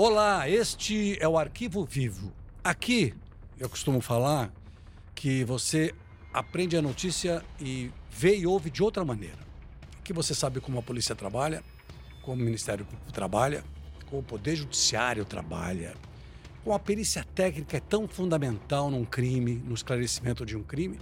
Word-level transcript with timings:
Olá, 0.00 0.48
este 0.48 1.20
é 1.20 1.26
o 1.26 1.36
Arquivo 1.36 1.84
Vivo. 1.84 2.32
Aqui 2.62 3.12
eu 3.58 3.68
costumo 3.68 4.00
falar 4.00 4.48
que 5.12 5.42
você 5.42 5.92
aprende 6.32 6.76
a 6.76 6.80
notícia 6.80 7.44
e 7.60 7.90
vê 8.08 8.36
e 8.36 8.46
ouve 8.46 8.70
de 8.70 8.80
outra 8.80 9.04
maneira. 9.04 9.40
Aqui 9.98 10.12
você 10.12 10.36
sabe 10.36 10.60
como 10.60 10.78
a 10.78 10.82
polícia 10.82 11.16
trabalha, 11.16 11.64
como 12.22 12.40
o 12.40 12.44
Ministério 12.44 12.84
Público 12.84 13.10
trabalha, 13.10 13.64
como 14.06 14.20
o 14.20 14.24
Poder 14.24 14.54
Judiciário 14.54 15.24
trabalha, 15.24 15.96
como 16.62 16.76
a 16.76 16.78
perícia 16.78 17.26
técnica 17.34 17.78
é 17.78 17.80
tão 17.80 18.06
fundamental 18.06 18.92
num 18.92 19.04
crime, 19.04 19.60
no 19.66 19.74
esclarecimento 19.74 20.46
de 20.46 20.56
um 20.56 20.62
crime, 20.62 21.00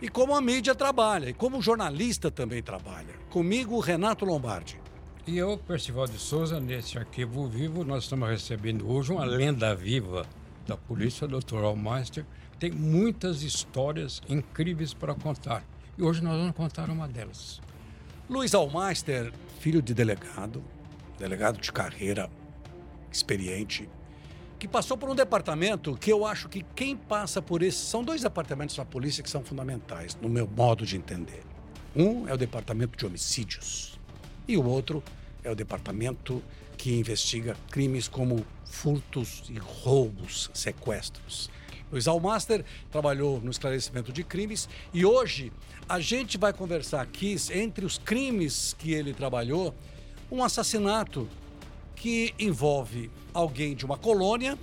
e 0.00 0.08
como 0.08 0.36
a 0.36 0.40
mídia 0.40 0.72
trabalha, 0.72 1.30
e 1.30 1.34
como 1.34 1.58
o 1.58 1.60
jornalista 1.62 2.30
também 2.30 2.62
trabalha. 2.62 3.12
Comigo, 3.28 3.80
Renato 3.80 4.24
Lombardi. 4.24 4.85
E 5.26 5.38
eu, 5.38 5.58
Percival 5.58 6.06
de 6.06 6.20
Souza, 6.20 6.60
nesse 6.60 6.96
arquivo 6.96 7.48
vivo, 7.48 7.82
nós 7.82 8.04
estamos 8.04 8.28
recebendo 8.28 8.88
hoje 8.88 9.10
uma 9.10 9.24
lenda 9.24 9.74
viva 9.74 10.24
da 10.64 10.76
polícia, 10.76 11.26
Dr. 11.26 11.64
Almaster. 11.64 12.24
Tem 12.60 12.70
muitas 12.70 13.42
histórias 13.42 14.22
incríveis 14.28 14.94
para 14.94 15.16
contar. 15.16 15.64
E 15.98 16.02
hoje 16.04 16.22
nós 16.22 16.38
vamos 16.38 16.54
contar 16.54 16.88
uma 16.90 17.08
delas. 17.08 17.60
Luiz 18.30 18.54
Almaster, 18.54 19.32
filho 19.58 19.82
de 19.82 19.92
delegado, 19.92 20.62
delegado 21.18 21.60
de 21.60 21.72
carreira, 21.72 22.30
experiente, 23.10 23.88
que 24.60 24.68
passou 24.68 24.96
por 24.96 25.10
um 25.10 25.14
departamento 25.16 25.96
que 25.96 26.12
eu 26.12 26.24
acho 26.24 26.48
que 26.48 26.64
quem 26.76 26.96
passa 26.96 27.42
por 27.42 27.64
esse. 27.64 27.78
São 27.78 28.04
dois 28.04 28.22
departamentos 28.22 28.76
da 28.76 28.84
polícia 28.84 29.24
que 29.24 29.30
são 29.30 29.42
fundamentais, 29.42 30.16
no 30.22 30.28
meu 30.28 30.46
modo 30.46 30.86
de 30.86 30.96
entender. 30.96 31.42
Um 31.96 32.28
é 32.28 32.32
o 32.32 32.38
departamento 32.38 32.96
de 32.96 33.04
homicídios 33.04 33.96
e 34.48 34.56
o 34.56 34.64
outro 34.64 35.02
é 35.42 35.50
o 35.50 35.54
departamento 35.54 36.42
que 36.76 36.94
investiga 36.94 37.56
crimes 37.70 38.08
como 38.08 38.44
furtos 38.64 39.44
e 39.48 39.58
roubos, 39.58 40.50
sequestros. 40.52 41.50
Luiz 41.90 42.08
Almaster 42.08 42.64
trabalhou 42.90 43.40
no 43.40 43.50
esclarecimento 43.50 44.12
de 44.12 44.24
crimes 44.24 44.68
e 44.92 45.04
hoje 45.04 45.52
a 45.88 46.00
gente 46.00 46.36
vai 46.36 46.52
conversar 46.52 47.00
aqui 47.00 47.36
entre 47.52 47.84
os 47.84 47.96
crimes 47.96 48.74
que 48.76 48.92
ele 48.92 49.14
trabalhou, 49.14 49.74
um 50.30 50.42
assassinato 50.42 51.28
que 51.94 52.34
envolve 52.38 53.10
alguém 53.32 53.74
de 53.74 53.84
uma 53.84 53.96
colônia, 53.96 54.58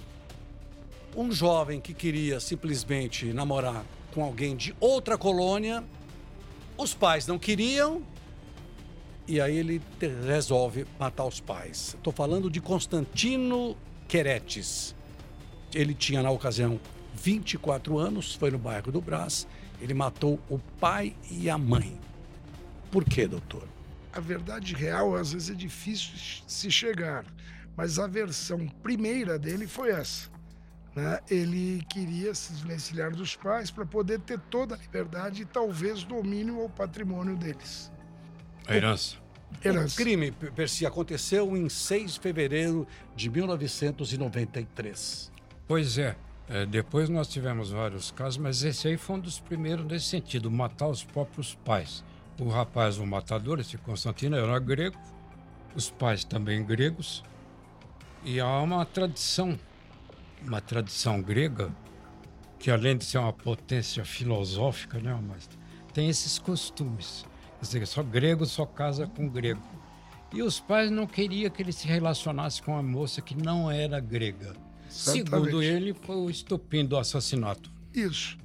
um 1.15 1.31
jovem 1.31 1.79
que 1.79 1.93
queria 1.93 2.39
simplesmente 2.39 3.31
namorar 3.31 3.85
com 4.13 4.23
alguém 4.23 4.55
de 4.55 4.75
outra 4.79 5.17
colônia, 5.17 5.83
os 6.77 6.93
pais 6.93 7.25
não 7.25 7.39
queriam 7.39 8.03
e 9.27 9.39
aí 9.39 9.57
ele 9.57 9.81
resolve 10.25 10.85
matar 10.99 11.25
os 11.25 11.39
pais. 11.39 11.95
Estou 11.95 12.11
falando 12.11 12.49
de 12.49 12.59
Constantino 12.59 13.77
Queretes. 14.07 14.95
Ele 15.73 15.93
tinha, 15.93 16.21
na 16.21 16.29
ocasião, 16.29 16.79
24 17.15 17.97
anos, 17.97 18.35
foi 18.35 18.51
no 18.51 18.57
bairro 18.57 18.91
do 18.91 19.01
Brás. 19.01 19.47
Ele 19.81 19.93
matou 19.93 20.39
o 20.49 20.59
pai 20.79 21.15
e 21.31 21.49
a 21.49 21.57
mãe. 21.57 21.99
Por 22.91 23.03
quê, 23.03 23.27
doutor? 23.27 23.67
A 24.11 24.19
verdade 24.19 24.75
real, 24.75 25.15
às 25.15 25.33
vezes, 25.33 25.49
é 25.49 25.53
difícil 25.53 26.11
se 26.45 26.69
chegar. 26.69 27.25
Mas 27.75 27.97
a 27.97 28.05
versão 28.05 28.67
primeira 28.83 29.39
dele 29.39 29.65
foi 29.65 29.89
essa. 29.89 30.29
Né? 30.95 31.19
Ele 31.29 31.83
queria 31.89 32.35
se 32.35 32.53
desvencilhar 32.53 33.15
dos 33.15 33.35
pais 33.35 33.71
para 33.71 33.85
poder 33.85 34.19
ter 34.19 34.39
toda 34.39 34.75
a 34.75 34.77
liberdade 34.77 35.41
e 35.41 35.45
talvez 35.45 36.03
domínio 36.03 36.61
ao 36.61 36.69
patrimônio 36.69 37.35
deles. 37.35 37.91
A 38.73 38.77
herança. 38.77 39.17
herança. 39.63 39.93
O 39.93 39.97
crime, 39.97 40.31
Percy, 40.31 40.85
aconteceu 40.85 41.55
em 41.55 41.69
6 41.69 42.15
de 42.15 42.19
fevereiro 42.19 42.87
de 43.15 43.29
1993. 43.29 45.31
Pois 45.67 45.97
é. 45.97 46.15
é. 46.49 46.65
Depois 46.65 47.09
nós 47.09 47.27
tivemos 47.27 47.71
vários 47.71 48.11
casos, 48.11 48.37
mas 48.37 48.63
esse 48.63 48.87
aí 48.87 48.97
foi 48.97 49.17
um 49.17 49.19
dos 49.19 49.39
primeiros 49.39 49.85
nesse 49.85 50.05
sentido, 50.05 50.51
matar 50.51 50.87
os 50.87 51.03
próprios 51.03 51.55
pais. 51.55 52.03
O 52.39 52.49
rapaz, 52.49 52.97
o 52.97 53.05
matador, 53.05 53.59
esse 53.59 53.77
Constantino, 53.77 54.35
era 54.35 54.57
grego, 54.59 54.97
os 55.75 55.89
pais 55.89 56.23
também 56.23 56.65
gregos, 56.65 57.23
e 58.25 58.39
há 58.39 58.61
uma 58.61 58.85
tradição, 58.85 59.59
uma 60.41 60.61
tradição 60.61 61.21
grega, 61.21 61.69
que 62.57 62.71
além 62.71 62.97
de 62.97 63.03
ser 63.03 63.17
uma 63.17 63.33
potência 63.33 64.05
filosófica, 64.05 64.97
né, 64.97 65.17
mas 65.27 65.49
tem 65.93 66.09
esses 66.09 66.39
costumes. 66.39 67.25
Dizer, 67.63 67.87
só 67.87 68.03
grego 68.03 68.45
só 68.45 68.65
casa 68.65 69.07
com 69.07 69.27
grego. 69.27 69.61
E 70.33 70.41
os 70.43 70.59
pais 70.59 70.91
não 70.91 71.07
queriam 71.07 71.49
que 71.49 71.61
ele 71.61 71.71
se 71.71 71.87
relacionasse 71.87 72.61
com 72.61 72.73
uma 72.73 72.83
moça 72.83 73.21
que 73.21 73.35
não 73.35 73.71
era 73.71 73.99
grega. 73.99 74.53
Exatamente. 74.89 75.29
Segundo 75.29 75.63
ele, 75.63 75.93
foi 75.93 76.15
o 76.17 76.29
estupim 76.29 76.85
do 76.85 76.97
assassinato. 76.97 77.71
Isso. 77.93 78.37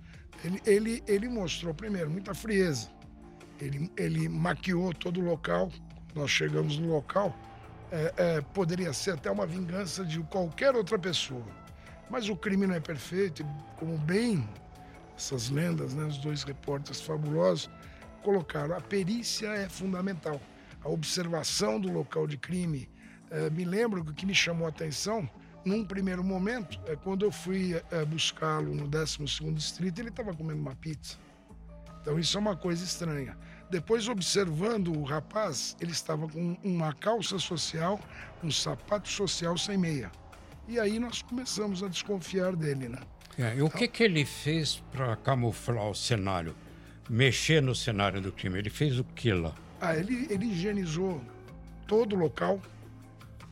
Ele, 0.44 0.62
ele, 0.64 1.02
ele 1.06 1.28
mostrou, 1.28 1.74
primeiro, 1.74 2.08
muita 2.08 2.32
frieza. 2.32 2.88
Ele, 3.60 3.90
ele 3.96 4.28
maquiou 4.28 4.94
todo 4.94 5.20
o 5.20 5.24
local. 5.24 5.70
Nós 6.14 6.30
chegamos 6.30 6.78
no 6.78 6.92
local. 6.92 7.36
É, 7.90 8.14
é, 8.16 8.40
poderia 8.40 8.92
ser 8.92 9.12
até 9.14 9.30
uma 9.30 9.46
vingança 9.46 10.04
de 10.04 10.20
qualquer 10.20 10.76
outra 10.76 10.98
pessoa. 10.98 11.44
Mas 12.08 12.28
o 12.28 12.36
crime 12.36 12.66
não 12.66 12.74
é 12.74 12.80
perfeito, 12.80 13.44
como 13.76 13.98
bem 13.98 14.48
essas 15.16 15.50
lendas, 15.50 15.94
né, 15.94 16.04
os 16.04 16.18
dois 16.18 16.44
repórteres 16.44 17.00
fabulosos 17.00 17.68
colocaram, 18.22 18.76
a 18.76 18.80
perícia 18.80 19.48
é 19.48 19.68
fundamental. 19.68 20.40
A 20.82 20.88
observação 20.88 21.80
do 21.80 21.90
local 21.90 22.26
de 22.26 22.36
crime. 22.36 22.88
É, 23.30 23.50
me 23.50 23.64
lembro 23.64 24.04
que 24.04 24.10
o 24.10 24.14
que 24.14 24.26
me 24.26 24.34
chamou 24.34 24.66
a 24.66 24.70
atenção, 24.70 25.28
num 25.64 25.84
primeiro 25.84 26.24
momento, 26.24 26.80
é 26.86 26.96
quando 26.96 27.24
eu 27.24 27.32
fui 27.32 27.80
é, 27.90 28.04
buscá-lo 28.04 28.74
no 28.74 28.88
12º 28.88 29.52
Distrito, 29.52 30.00
ele 30.00 30.08
estava 30.08 30.34
comendo 30.34 30.60
uma 30.60 30.74
pizza. 30.74 31.16
Então 32.00 32.18
isso 32.18 32.36
é 32.38 32.40
uma 32.40 32.56
coisa 32.56 32.84
estranha. 32.84 33.36
Depois, 33.70 34.08
observando 34.08 34.96
o 34.96 35.02
rapaz, 35.02 35.76
ele 35.78 35.92
estava 35.92 36.26
com 36.26 36.56
uma 36.64 36.92
calça 36.94 37.38
social, 37.38 38.00
um 38.42 38.50
sapato 38.50 39.08
social 39.08 39.58
sem 39.58 39.76
meia. 39.76 40.10
E 40.66 40.80
aí 40.80 40.98
nós 40.98 41.20
começamos 41.20 41.82
a 41.82 41.88
desconfiar 41.88 42.56
dele, 42.56 42.88
né? 42.88 42.98
É, 43.38 43.56
e 43.56 43.62
o 43.62 43.70
que, 43.70 43.86
que 43.86 44.02
ele 44.02 44.24
fez 44.24 44.82
para 44.90 45.16
camuflar 45.16 45.88
o 45.88 45.94
cenário? 45.94 46.56
Mexer 47.08 47.62
no 47.62 47.74
cenário 47.74 48.20
do 48.20 48.30
crime. 48.32 48.58
Ele 48.58 48.70
fez 48.70 48.98
o 48.98 49.04
que 49.04 49.32
lá? 49.32 49.54
Ah, 49.80 49.96
ele, 49.96 50.26
ele 50.30 50.46
higienizou 50.46 51.22
todo 51.86 52.14
o 52.14 52.18
local. 52.18 52.60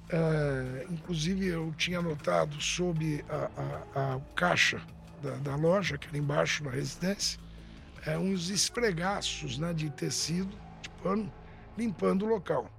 É, 0.08 0.86
inclusive, 0.90 1.46
eu 1.46 1.74
tinha 1.76 2.00
notado 2.00 2.60
sob 2.60 3.24
a, 3.28 3.50
a, 3.94 4.14
a 4.14 4.20
caixa 4.34 4.80
da, 5.22 5.36
da, 5.36 5.56
loja, 5.56 5.98
que 5.98 6.06
era 6.06 6.18
embaixo 6.18 6.62
da 6.62 6.70
residência, 6.70 7.40
é, 8.04 8.16
uns 8.16 8.50
esfregaços 8.50 9.58
né, 9.58 9.72
de 9.72 9.90
tecido, 9.90 10.50
de 10.80 10.88
pano, 11.02 11.32
limpando 11.76 12.24
o 12.24 12.28
local. 12.28 12.70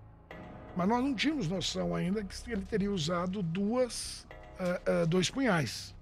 Mas 0.75 0.87
nós 0.87 1.03
não 1.03 1.13
tínhamos 1.13 1.47
noção 1.47 1.95
ainda 1.95 2.23
que 2.23 2.51
ele 2.51 2.61
teria 2.61 2.91
usado 2.91 3.41
duas, 3.41 4.25
é, 4.59 4.81
é, 4.85 5.05
dois 5.05 5.29
punhais. 5.29 5.93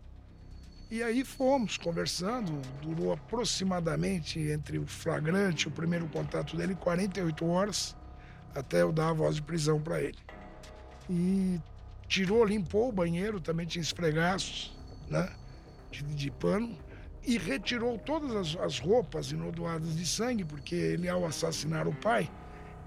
E 0.89 1.01
aí 1.01 1.25
fomos 1.25 1.77
conversando, 1.77 2.61
durou 2.81 3.11
aproximadamente 3.11 4.39
entre 4.39 4.77
o 4.77 4.85
flagrante, 4.85 5.67
o 5.67 5.71
primeiro 5.71 6.07
contato 6.07 6.55
dele, 6.55 6.75
48 6.75 7.45
horas, 7.47 7.95
até 8.53 8.83
eu 8.83 8.91
dar 8.91 9.09
a 9.09 9.13
voz 9.13 9.35
de 9.35 9.41
prisão 9.41 9.81
para 9.81 10.01
ele. 10.01 10.17
E 11.09 11.59
tirou, 12.07 12.45
limpou 12.45 12.89
o 12.89 12.91
banheiro, 12.91 13.39
também 13.39 13.65
tinha 13.65 13.81
esfregaços, 13.81 14.77
né, 15.09 15.27
de, 15.89 16.03
de 16.03 16.31
pano, 16.31 16.77
e 17.25 17.37
retirou 17.39 17.97
todas 17.97 18.35
as, 18.35 18.61
as 18.61 18.79
roupas 18.79 19.31
inodoadas 19.31 19.95
de 19.95 20.05
sangue, 20.05 20.45
porque 20.45 20.75
ele, 20.75 21.09
ao 21.09 21.25
assassinar 21.25 21.87
o 21.87 21.95
pai, 21.95 22.29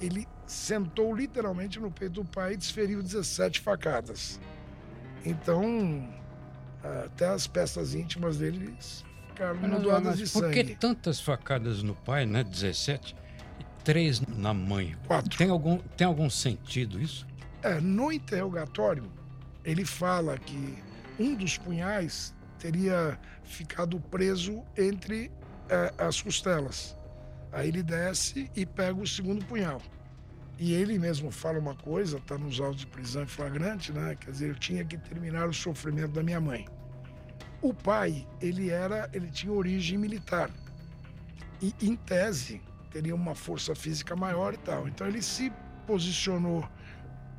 ele 0.00 0.26
sentou 0.46 1.12
literalmente 1.12 1.80
no 1.80 1.90
peito 1.90 2.22
do 2.22 2.24
pai 2.24 2.52
e 2.52 2.56
desferiu 2.56 3.02
17 3.02 3.60
facadas. 3.60 4.40
Então, 5.24 6.08
até 6.82 7.28
as 7.28 7.46
peças 7.46 7.94
íntimas 7.94 8.38
dele 8.38 8.74
ficaram 9.28 9.80
doadas 9.80 10.16
de 10.16 10.24
por 10.24 10.40
sangue. 10.40 10.56
Por 10.56 10.66
que 10.66 10.74
tantas 10.76 11.20
facadas 11.20 11.82
no 11.82 11.94
pai, 11.94 12.26
né? 12.26 12.42
17 12.44 13.14
e 13.60 13.84
três 13.84 14.20
na 14.20 14.52
mãe? 14.52 14.96
Quatro. 15.06 15.36
Tem 15.36 15.50
algum, 15.50 15.78
tem 15.96 16.06
algum 16.06 16.28
sentido 16.28 17.00
isso? 17.00 17.26
É, 17.62 17.80
no 17.80 18.12
interrogatório, 18.12 19.10
ele 19.64 19.84
fala 19.84 20.38
que 20.38 20.78
um 21.18 21.34
dos 21.34 21.58
punhais 21.58 22.34
teria 22.58 23.18
ficado 23.44 23.98
preso 23.98 24.62
entre 24.76 25.30
é, 25.68 25.92
as 25.98 26.20
costelas. 26.20 26.96
Aí 27.50 27.68
ele 27.68 27.82
desce 27.82 28.50
e 28.54 28.66
pega 28.66 29.00
o 29.00 29.06
segundo 29.06 29.44
punhal. 29.44 29.80
E 30.58 30.74
ele 30.74 30.98
mesmo 30.98 31.30
fala 31.30 31.58
uma 31.58 31.76
coisa, 31.76 32.18
está 32.18 32.36
nos 32.36 32.60
autos 32.60 32.80
de 32.80 32.86
prisão 32.88 33.22
em 33.22 33.26
flagrante, 33.26 33.92
né? 33.92 34.16
Quer 34.16 34.32
dizer, 34.32 34.48
eu 34.48 34.54
tinha 34.56 34.84
que 34.84 34.98
terminar 34.98 35.48
o 35.48 35.54
sofrimento 35.54 36.12
da 36.12 36.22
minha 36.22 36.40
mãe. 36.40 36.66
O 37.62 37.72
pai, 37.72 38.26
ele 38.40 38.68
era, 38.68 39.08
ele 39.12 39.30
tinha 39.30 39.52
origem 39.52 39.96
militar. 39.96 40.50
E 41.62 41.72
em 41.80 41.94
tese 41.94 42.60
teria 42.90 43.14
uma 43.14 43.36
força 43.36 43.74
física 43.74 44.16
maior 44.16 44.54
e 44.54 44.56
tal. 44.58 44.88
Então 44.88 45.06
ele 45.06 45.22
se 45.22 45.52
posicionou 45.86 46.68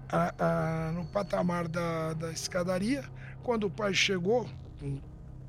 a, 0.07 0.33
a, 0.87 0.91
no 0.93 1.05
patamar 1.05 1.67
da, 1.67 2.13
da 2.13 2.31
escadaria. 2.31 3.03
Quando 3.43 3.65
o 3.65 3.69
pai 3.69 3.93
chegou, 3.93 4.49
com 4.79 4.97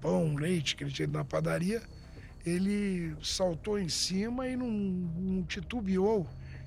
pão, 0.00 0.34
leite 0.34 0.74
que 0.74 0.82
ele 0.82 0.92
tinha 0.92 1.06
na 1.06 1.24
padaria, 1.24 1.82
ele 2.44 3.16
saltou 3.22 3.78
em 3.78 3.88
cima 3.88 4.48
e 4.48 4.56
não, 4.56 4.68
não 4.68 5.42
titubeou 5.44 6.26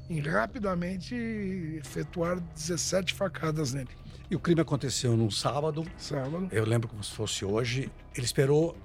em 0.10 0.20
rapidamente 0.20 1.16
efetuar 1.16 2.40
17 2.40 3.14
facadas 3.14 3.74
nele. 3.74 3.90
E 4.30 4.36
o 4.36 4.40
crime 4.40 4.62
aconteceu 4.62 5.16
num 5.16 5.30
sábado. 5.30 5.86
Sábado. 5.98 6.48
Eu 6.52 6.66
lembro 6.66 6.88
como 6.88 7.04
se 7.04 7.12
fosse 7.12 7.46
hoje. 7.46 7.92
Ele 8.16 8.26
esperou 8.26 8.76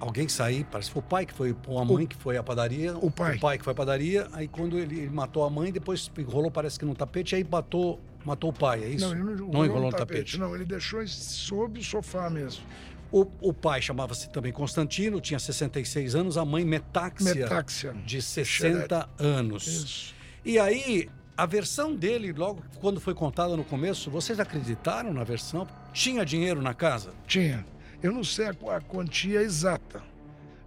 alguém 0.00 0.28
sair, 0.28 0.64
parece 0.70 0.90
que 0.90 0.94
foi 0.94 1.02
o 1.02 1.06
pai 1.06 1.26
que 1.26 1.32
foi, 1.32 1.56
ou 1.66 1.78
a 1.78 1.84
mãe 1.84 2.04
o, 2.04 2.08
que 2.08 2.16
foi 2.16 2.36
à 2.36 2.42
padaria. 2.42 2.96
O 2.98 3.10
pai. 3.10 3.36
O 3.36 3.40
pai 3.40 3.58
que 3.58 3.64
foi 3.64 3.72
à 3.72 3.76
padaria. 3.76 4.28
Aí 4.32 4.48
quando 4.48 4.78
ele, 4.78 4.98
ele 5.00 5.10
matou 5.10 5.44
a 5.44 5.50
mãe, 5.50 5.72
depois 5.72 6.10
enrolou, 6.16 6.50
parece 6.50 6.78
que 6.78 6.84
no 6.84 6.94
tapete, 6.94 7.34
aí 7.34 7.46
matou, 7.48 8.00
matou 8.24 8.50
o 8.50 8.52
pai, 8.52 8.84
é 8.84 8.88
isso? 8.88 9.06
Não, 9.06 9.12
ele 9.12 9.40
não, 9.40 9.48
não 9.48 9.64
enrolou 9.64 9.90
no 9.90 9.96
tapete. 9.96 10.32
tapete. 10.36 10.38
Não, 10.38 10.54
ele 10.54 10.64
deixou 10.64 11.06
sob 11.06 11.80
o 11.80 11.84
sofá 11.84 12.28
mesmo. 12.30 12.64
O, 13.12 13.26
o 13.40 13.52
pai 13.52 13.80
chamava-se 13.80 14.28
também 14.30 14.52
Constantino, 14.52 15.20
tinha 15.20 15.38
66 15.38 16.16
anos, 16.16 16.36
a 16.36 16.44
mãe 16.44 16.64
Metáxia, 16.64 17.34
Metáxia. 17.34 17.92
de 18.04 18.20
60 18.20 19.08
anos. 19.18 19.66
Isso. 19.66 20.14
E 20.44 20.58
aí, 20.58 21.08
a 21.36 21.46
versão 21.46 21.96
dele, 21.96 22.32
logo 22.32 22.62
quando 22.78 23.00
foi 23.00 23.14
contada 23.14 23.56
no 23.56 23.64
começo, 23.64 24.10
vocês 24.10 24.38
acreditaram 24.38 25.12
na 25.12 25.24
versão? 25.24 25.66
Tinha 25.92 26.24
dinheiro 26.24 26.60
na 26.60 26.74
casa? 26.74 27.12
Tinha. 27.26 27.64
Eu 28.02 28.12
não 28.12 28.22
sei 28.22 28.46
a, 28.48 28.76
a 28.76 28.80
quantia 28.80 29.40
exata, 29.40 30.02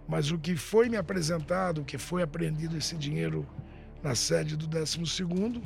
mas 0.08 0.32
o 0.32 0.38
que 0.38 0.56
foi 0.56 0.88
me 0.88 0.96
apresentado, 0.96 1.82
o 1.82 1.84
que 1.84 1.96
foi 1.96 2.22
apreendido 2.22 2.76
esse 2.76 2.96
dinheiro 2.96 3.46
na 4.02 4.16
sede 4.16 4.56
do 4.56 4.66
12 4.66 5.62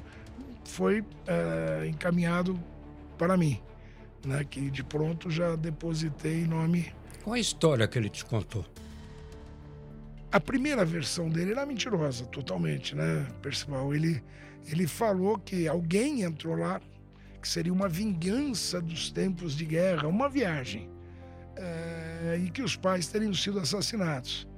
foi 0.65 1.03
é, 1.27 1.87
encaminhado 1.87 2.59
para 3.17 3.37
mim, 3.37 3.61
né, 4.25 4.45
que 4.45 4.71
de 4.71 4.85
pronto 4.85 5.31
já 5.31 5.57
depositei 5.57 6.43
em 6.43 6.47
nome. 6.47 6.93
Qual 7.25 7.35
a 7.35 7.39
história 7.39 7.89
que 7.89 7.99
ele 7.99 8.11
te 8.11 8.25
contou? 8.25 8.65
A 10.33 10.41
primeira 10.41 10.83
versão 10.83 11.29
dele 11.29 11.51
era 11.51 11.67
mentirosa, 11.67 12.25
totalmente, 12.25 12.97
né, 12.97 13.29
Percival? 13.43 13.95
Ele, 13.95 14.25
ele 14.67 14.87
falou 14.87 15.39
que 15.39 15.69
alguém 15.69 16.23
entrou 16.23 16.57
lá, 16.57 16.81
que 17.43 17.47
seria 17.47 17.71
uma 17.73 17.87
vingança 17.87 18.81
dos 18.81 19.11
tempos 19.11 19.55
de 19.55 19.67
guerra, 19.67 20.09
uma 20.09 20.31
viagem 20.31 20.89
é, 21.55 22.41
e 22.43 22.51
que 22.51 22.63
os 22.63 22.77
pais 22.77 23.09
teriam 23.09 23.35
sido 23.35 23.59
assassinados. 23.59 24.49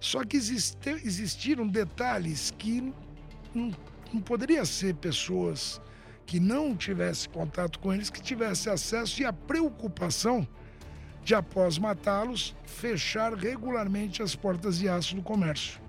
Só 0.00 0.24
que 0.24 0.38
existe, 0.38 0.88
existiram 1.04 1.68
detalhes 1.68 2.54
que 2.56 2.94
não, 3.54 3.70
não 4.14 4.22
poderia 4.22 4.64
ser 4.64 4.94
pessoas 4.94 5.82
que 6.24 6.40
não 6.40 6.74
tivessem 6.74 7.30
contato 7.30 7.78
com 7.78 7.92
eles, 7.92 8.08
que 8.08 8.22
tivessem 8.22 8.72
acesso 8.72 9.20
e 9.20 9.26
a 9.26 9.34
preocupação 9.34 10.48
de, 11.24 11.34
após 11.34 11.78
matá-los, 11.78 12.54
fechar 12.64 13.34
regularmente 13.34 14.22
as 14.22 14.34
portas 14.34 14.78
de 14.78 14.88
aço 14.88 15.14
do 15.14 15.22
comércio. 15.22 15.80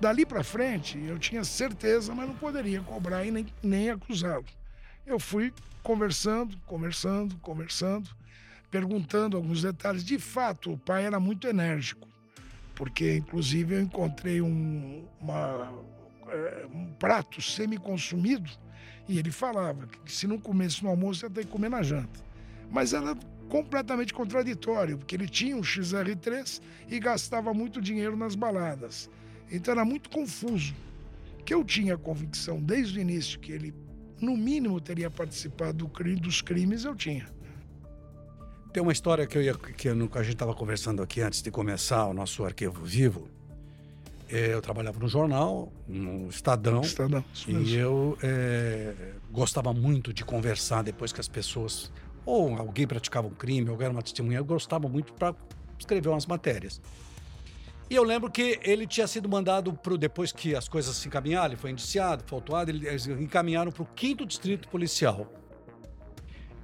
Dali 0.00 0.26
para 0.26 0.42
frente, 0.42 0.98
eu 0.98 1.18
tinha 1.18 1.44
certeza, 1.44 2.14
mas 2.14 2.28
não 2.28 2.34
poderia 2.36 2.80
cobrar 2.82 3.24
e 3.24 3.30
nem, 3.30 3.46
nem 3.62 3.90
acusá-lo. 3.90 4.44
Eu 5.06 5.18
fui 5.18 5.52
conversando, 5.82 6.56
conversando, 6.66 7.36
conversando 7.36 8.10
perguntando 8.74 9.36
alguns 9.36 9.62
detalhes. 9.62 10.04
De 10.04 10.18
fato, 10.18 10.72
o 10.72 10.76
pai 10.76 11.04
era 11.04 11.20
muito 11.20 11.46
enérgico, 11.46 12.08
porque 12.74 13.18
inclusive 13.18 13.76
eu 13.76 13.80
encontrei 13.80 14.42
um, 14.42 15.06
uma, 15.20 15.72
é, 16.26 16.66
um 16.74 16.92
prato 16.94 17.40
semi-consumido 17.40 18.50
e 19.08 19.16
ele 19.16 19.30
falava 19.30 19.86
que 19.86 20.10
se 20.10 20.26
não 20.26 20.40
comesse 20.40 20.82
no 20.82 20.90
almoço 20.90 21.24
ia 21.24 21.30
ter 21.30 21.44
que 21.44 21.52
comer 21.52 21.68
na 21.68 21.84
janta. 21.84 22.18
Mas 22.68 22.92
era 22.92 23.16
completamente 23.48 24.12
contraditório, 24.12 24.98
porque 24.98 25.14
ele 25.14 25.28
tinha 25.28 25.56
um 25.56 25.60
XR3 25.60 26.60
e 26.88 26.98
gastava 26.98 27.52
muito 27.54 27.80
dinheiro 27.80 28.16
nas 28.16 28.34
baladas. 28.34 29.10
Então 29.50 29.72
era 29.72 29.84
muito 29.84 30.10
confuso. 30.10 30.74
Que 31.44 31.52
eu 31.52 31.62
tinha 31.62 31.94
a 31.94 31.98
convicção 31.98 32.58
desde 32.60 32.98
o 32.98 33.02
início 33.02 33.38
que 33.38 33.52
ele, 33.52 33.74
no 34.20 34.36
mínimo, 34.36 34.80
teria 34.80 35.10
participado 35.10 35.78
do 35.78 35.88
crime, 35.88 36.18
dos 36.18 36.40
crimes, 36.40 36.84
eu 36.84 36.94
tinha. 36.94 37.28
Tem 38.72 38.82
uma 38.82 38.92
história 38.92 39.26
que, 39.26 39.38
eu 39.38 39.42
ia, 39.42 39.54
que 39.54 39.88
eu, 39.88 39.92
a 39.92 40.22
gente 40.22 40.32
estava 40.32 40.52
conversando 40.54 41.02
aqui 41.02 41.20
antes 41.20 41.40
de 41.42 41.50
começar 41.50 42.06
o 42.06 42.14
nosso 42.14 42.44
arquivo 42.44 42.82
vivo. 42.82 43.28
É, 44.28 44.52
eu 44.52 44.60
trabalhava 44.60 44.98
no 44.98 45.06
jornal, 45.06 45.72
no 45.86 46.28
Estadão. 46.28 46.80
Estadão. 46.80 47.24
E 47.46 47.76
eu 47.76 48.18
é, 48.20 49.12
gostava 49.30 49.72
muito 49.72 50.12
de 50.12 50.24
conversar 50.24 50.82
depois 50.82 51.12
que 51.12 51.20
as 51.20 51.28
pessoas. 51.28 51.92
Ou 52.26 52.56
alguém 52.56 52.86
praticava 52.86 53.26
um 53.26 53.34
crime, 53.34 53.70
ou 53.70 53.80
era 53.80 53.90
uma 53.90 54.02
testemunha. 54.02 54.38
Eu 54.38 54.44
gostava 54.44 54.88
muito 54.88 55.12
para 55.12 55.34
escrever 55.78 56.08
umas 56.08 56.26
matérias. 56.26 56.80
E 57.90 57.94
eu 57.94 58.02
lembro 58.02 58.30
que 58.30 58.58
ele 58.62 58.86
tinha 58.86 59.06
sido 59.06 59.28
mandado 59.28 59.72
para 59.74 59.96
depois 59.96 60.32
que 60.32 60.54
as 60.54 60.68
coisas 60.68 60.96
se 60.96 61.06
encaminharam, 61.06 61.48
ele 61.48 61.56
foi 61.56 61.70
indiciado, 61.70 62.24
foi 62.26 62.36
autuado, 62.36 62.70
eles 62.70 63.06
encaminharam 63.06 63.70
para 63.70 63.82
o 63.82 63.86
quinto 63.86 64.24
distrito 64.24 64.68
policial. 64.68 65.30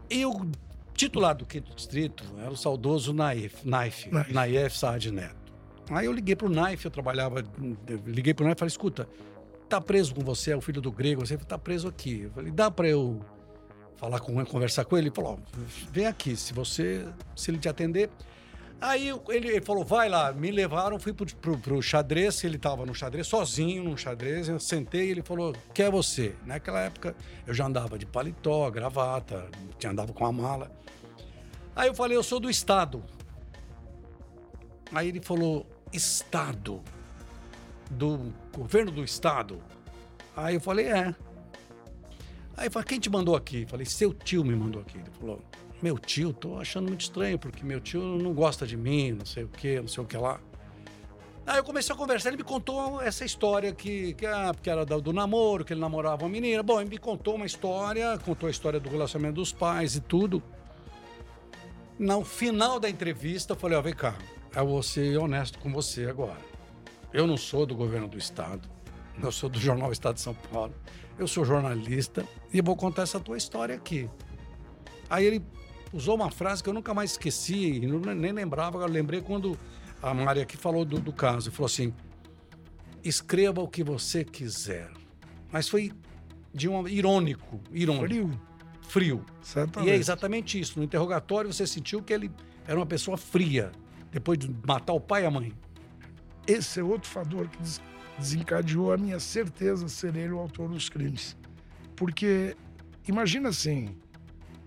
Eu 0.08 0.50
titular 0.94 1.34
do 1.34 1.46
quinto 1.46 1.74
distrito 1.74 2.24
era 2.38 2.50
o 2.50 2.56
saudoso 2.56 3.12
Naif, 3.12 3.66
Naif, 3.66 4.10
Naif. 4.10 4.32
Naif 4.32 4.78
Saad 4.78 5.10
Neto. 5.10 5.52
Aí 5.90 6.06
eu 6.06 6.12
liguei 6.12 6.34
para 6.34 6.46
o 6.46 6.50
Naif, 6.50 6.84
eu 6.84 6.90
trabalhava, 6.90 7.44
liguei 8.06 8.32
para 8.32 8.44
o 8.44 8.46
Naif 8.46 8.58
e 8.58 8.60
falei, 8.60 8.70
escuta, 8.70 9.08
tá 9.68 9.80
preso 9.80 10.14
com 10.14 10.22
você, 10.22 10.52
é 10.52 10.56
o 10.56 10.60
filho 10.60 10.80
do 10.80 10.90
grego, 10.90 11.24
você 11.24 11.36
tá 11.36 11.58
preso 11.58 11.86
aqui. 11.86 12.22
Eu 12.22 12.30
falei, 12.30 12.50
dá 12.50 12.70
para 12.70 12.88
eu 12.88 13.20
falar 14.00 14.18
com 14.20 14.44
conversar 14.46 14.84
com 14.86 14.96
ele? 14.96 15.08
Ele 15.08 15.14
falou, 15.14 15.38
vem 15.92 16.06
aqui, 16.06 16.34
se 16.34 16.54
você, 16.54 17.06
se 17.36 17.50
ele 17.50 17.58
te 17.58 17.68
atender, 17.68 18.10
Aí 18.82 19.10
ele, 19.28 19.48
ele, 19.48 19.60
falou, 19.60 19.84
vai 19.84 20.08
lá, 20.08 20.32
me 20.32 20.50
levaram, 20.50 20.98
fui 20.98 21.12
pro, 21.12 21.26
pro, 21.36 21.58
pro 21.58 21.82
xadrez, 21.82 22.42
ele 22.44 22.56
tava 22.56 22.86
no 22.86 22.94
xadrez, 22.94 23.26
sozinho 23.26 23.84
no 23.84 23.94
xadrez, 23.94 24.48
eu 24.48 24.58
sentei 24.58 25.08
e 25.08 25.10
ele 25.10 25.22
falou, 25.22 25.54
quem 25.74 25.84
é 25.84 25.90
você? 25.90 26.34
Naquela 26.46 26.80
época 26.80 27.14
eu 27.46 27.52
já 27.52 27.66
andava 27.66 27.98
de 27.98 28.06
paletó, 28.06 28.70
gravata, 28.70 29.50
tinha 29.78 29.92
andava 29.92 30.14
com 30.14 30.24
a 30.24 30.32
mala. 30.32 30.70
Aí 31.76 31.88
eu 31.88 31.94
falei, 31.94 32.16
eu 32.16 32.22
sou 32.22 32.40
do 32.40 32.48
Estado. 32.48 33.04
Aí 34.94 35.08
ele 35.08 35.20
falou, 35.20 35.66
Estado? 35.92 36.80
Do 37.90 38.32
governo 38.56 38.90
do 38.90 39.04
Estado? 39.04 39.60
Aí 40.34 40.54
eu 40.54 40.60
falei, 40.60 40.86
é. 40.86 41.14
Aí 42.60 42.66
eu 42.66 42.70
falei, 42.70 42.86
quem 42.86 43.00
te 43.00 43.08
mandou 43.08 43.34
aqui? 43.34 43.64
Falei, 43.64 43.86
seu 43.86 44.12
tio 44.12 44.44
me 44.44 44.54
mandou 44.54 44.82
aqui. 44.82 44.98
Ele 44.98 45.10
falou, 45.18 45.40
meu 45.80 45.98
tio, 45.98 46.30
tô 46.30 46.58
achando 46.58 46.88
muito 46.88 47.00
estranho, 47.00 47.38
porque 47.38 47.64
meu 47.64 47.80
tio 47.80 48.02
não 48.18 48.34
gosta 48.34 48.66
de 48.66 48.76
mim, 48.76 49.12
não 49.12 49.24
sei 49.24 49.44
o 49.44 49.48
que, 49.48 49.80
não 49.80 49.88
sei 49.88 50.04
o 50.04 50.06
que 50.06 50.14
lá. 50.18 50.38
Aí 51.46 51.56
eu 51.56 51.64
comecei 51.64 51.94
a 51.94 51.96
conversar, 51.96 52.28
ele 52.28 52.36
me 52.36 52.44
contou 52.44 53.00
essa 53.00 53.24
história 53.24 53.72
que, 53.72 54.12
que, 54.12 54.26
ah, 54.26 54.54
que 54.62 54.68
era 54.68 54.84
do, 54.84 55.00
do, 55.00 55.10
namoro, 55.10 55.64
que 55.64 55.72
ele 55.72 55.80
namorava 55.80 56.22
uma 56.22 56.28
menina. 56.28 56.62
Bom, 56.62 56.78
ele 56.82 56.90
me 56.90 56.98
contou 56.98 57.36
uma 57.36 57.46
história, 57.46 58.18
contou 58.18 58.46
a 58.46 58.50
história 58.50 58.78
do 58.78 58.90
relacionamento 58.90 59.36
dos 59.36 59.52
pais 59.52 59.96
e 59.96 60.00
tudo. 60.02 60.42
No 61.98 62.22
final 62.26 62.78
da 62.78 62.90
entrevista, 62.90 63.54
eu 63.54 63.56
falei, 63.56 63.78
ó, 63.78 63.80
vem 63.80 63.94
cá, 63.94 64.14
eu 64.54 64.66
vou 64.66 64.82
ser 64.82 65.16
honesto 65.16 65.58
com 65.60 65.72
você 65.72 66.04
agora. 66.04 66.36
Eu 67.10 67.26
não 67.26 67.38
sou 67.38 67.64
do 67.64 67.74
governo 67.74 68.06
do 68.06 68.18
estado, 68.18 68.68
eu 69.26 69.32
sou 69.32 69.48
do 69.48 69.58
jornal 69.58 69.92
Estado 69.92 70.14
de 70.14 70.20
São 70.20 70.34
Paulo, 70.34 70.74
eu 71.18 71.26
sou 71.28 71.44
jornalista 71.44 72.26
e 72.52 72.60
vou 72.60 72.76
contar 72.76 73.02
essa 73.02 73.20
tua 73.20 73.36
história 73.36 73.74
aqui. 73.74 74.08
Aí 75.08 75.24
ele 75.24 75.44
usou 75.92 76.14
uma 76.14 76.30
frase 76.30 76.62
que 76.62 76.68
eu 76.68 76.74
nunca 76.74 76.94
mais 76.94 77.12
esqueci, 77.12 77.78
e 77.78 77.80
nem 77.80 78.32
lembrava, 78.32 78.78
eu 78.78 78.86
lembrei 78.86 79.20
quando 79.20 79.58
a 80.02 80.14
Maria 80.14 80.44
aqui 80.44 80.56
falou 80.56 80.84
do, 80.84 80.98
do 80.98 81.12
caso, 81.12 81.50
falou 81.50 81.66
assim: 81.66 81.92
escreva 83.02 83.60
o 83.60 83.68
que 83.68 83.82
você 83.82 84.24
quiser. 84.24 84.90
Mas 85.52 85.68
foi 85.68 85.92
de 86.54 86.68
um 86.68 86.86
irônico, 86.86 87.60
irônico. 87.70 88.06
Frio. 88.06 88.40
Frio. 88.82 89.24
Exatamente. 89.42 89.88
E 89.88 89.92
é 89.92 89.96
exatamente 89.96 90.60
isso. 90.60 90.78
No 90.78 90.84
interrogatório 90.84 91.52
você 91.52 91.66
sentiu 91.66 92.02
que 92.02 92.12
ele 92.12 92.30
era 92.66 92.78
uma 92.78 92.86
pessoa 92.86 93.16
fria, 93.16 93.72
depois 94.10 94.38
de 94.38 94.50
matar 94.66 94.92
o 94.92 95.00
pai 95.00 95.24
e 95.24 95.26
a 95.26 95.30
mãe. 95.30 95.52
Esse 96.46 96.80
é 96.80 96.82
outro 96.82 97.08
fator 97.08 97.48
que 97.48 97.58
desencadeou 98.20 98.92
a 98.92 98.96
minha 98.96 99.18
certeza 99.18 99.88
ser 99.88 100.14
ele 100.14 100.32
o 100.32 100.38
autor 100.38 100.68
dos 100.68 100.88
crimes. 100.88 101.36
Porque, 101.96 102.56
imagina 103.08 103.48
assim, 103.48 103.96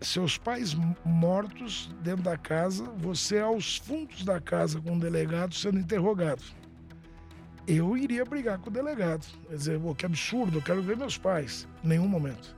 seus 0.01 0.37
pais 0.37 0.75
mortos 1.05 1.93
dentro 2.01 2.23
da 2.23 2.37
casa, 2.37 2.83
você 2.97 3.39
aos 3.39 3.77
fundos 3.77 4.25
da 4.25 4.41
casa 4.41 4.81
com 4.81 4.97
o 4.97 4.99
delegado 4.99 5.53
sendo 5.55 5.79
interrogado. 5.79 6.43
Eu 7.65 7.95
iria 7.95 8.25
brigar 8.25 8.57
com 8.57 8.69
o 8.69 8.73
delegado. 8.73 9.25
Quer 9.47 9.55
dizer, 9.55 9.81
oh, 9.83 9.95
que 9.95 10.05
absurdo, 10.05 10.57
eu 10.57 10.61
quero 10.61 10.81
ver 10.81 10.97
meus 10.97 11.17
pais. 11.17 11.65
Nenhum 11.81 12.07
momento. 12.07 12.53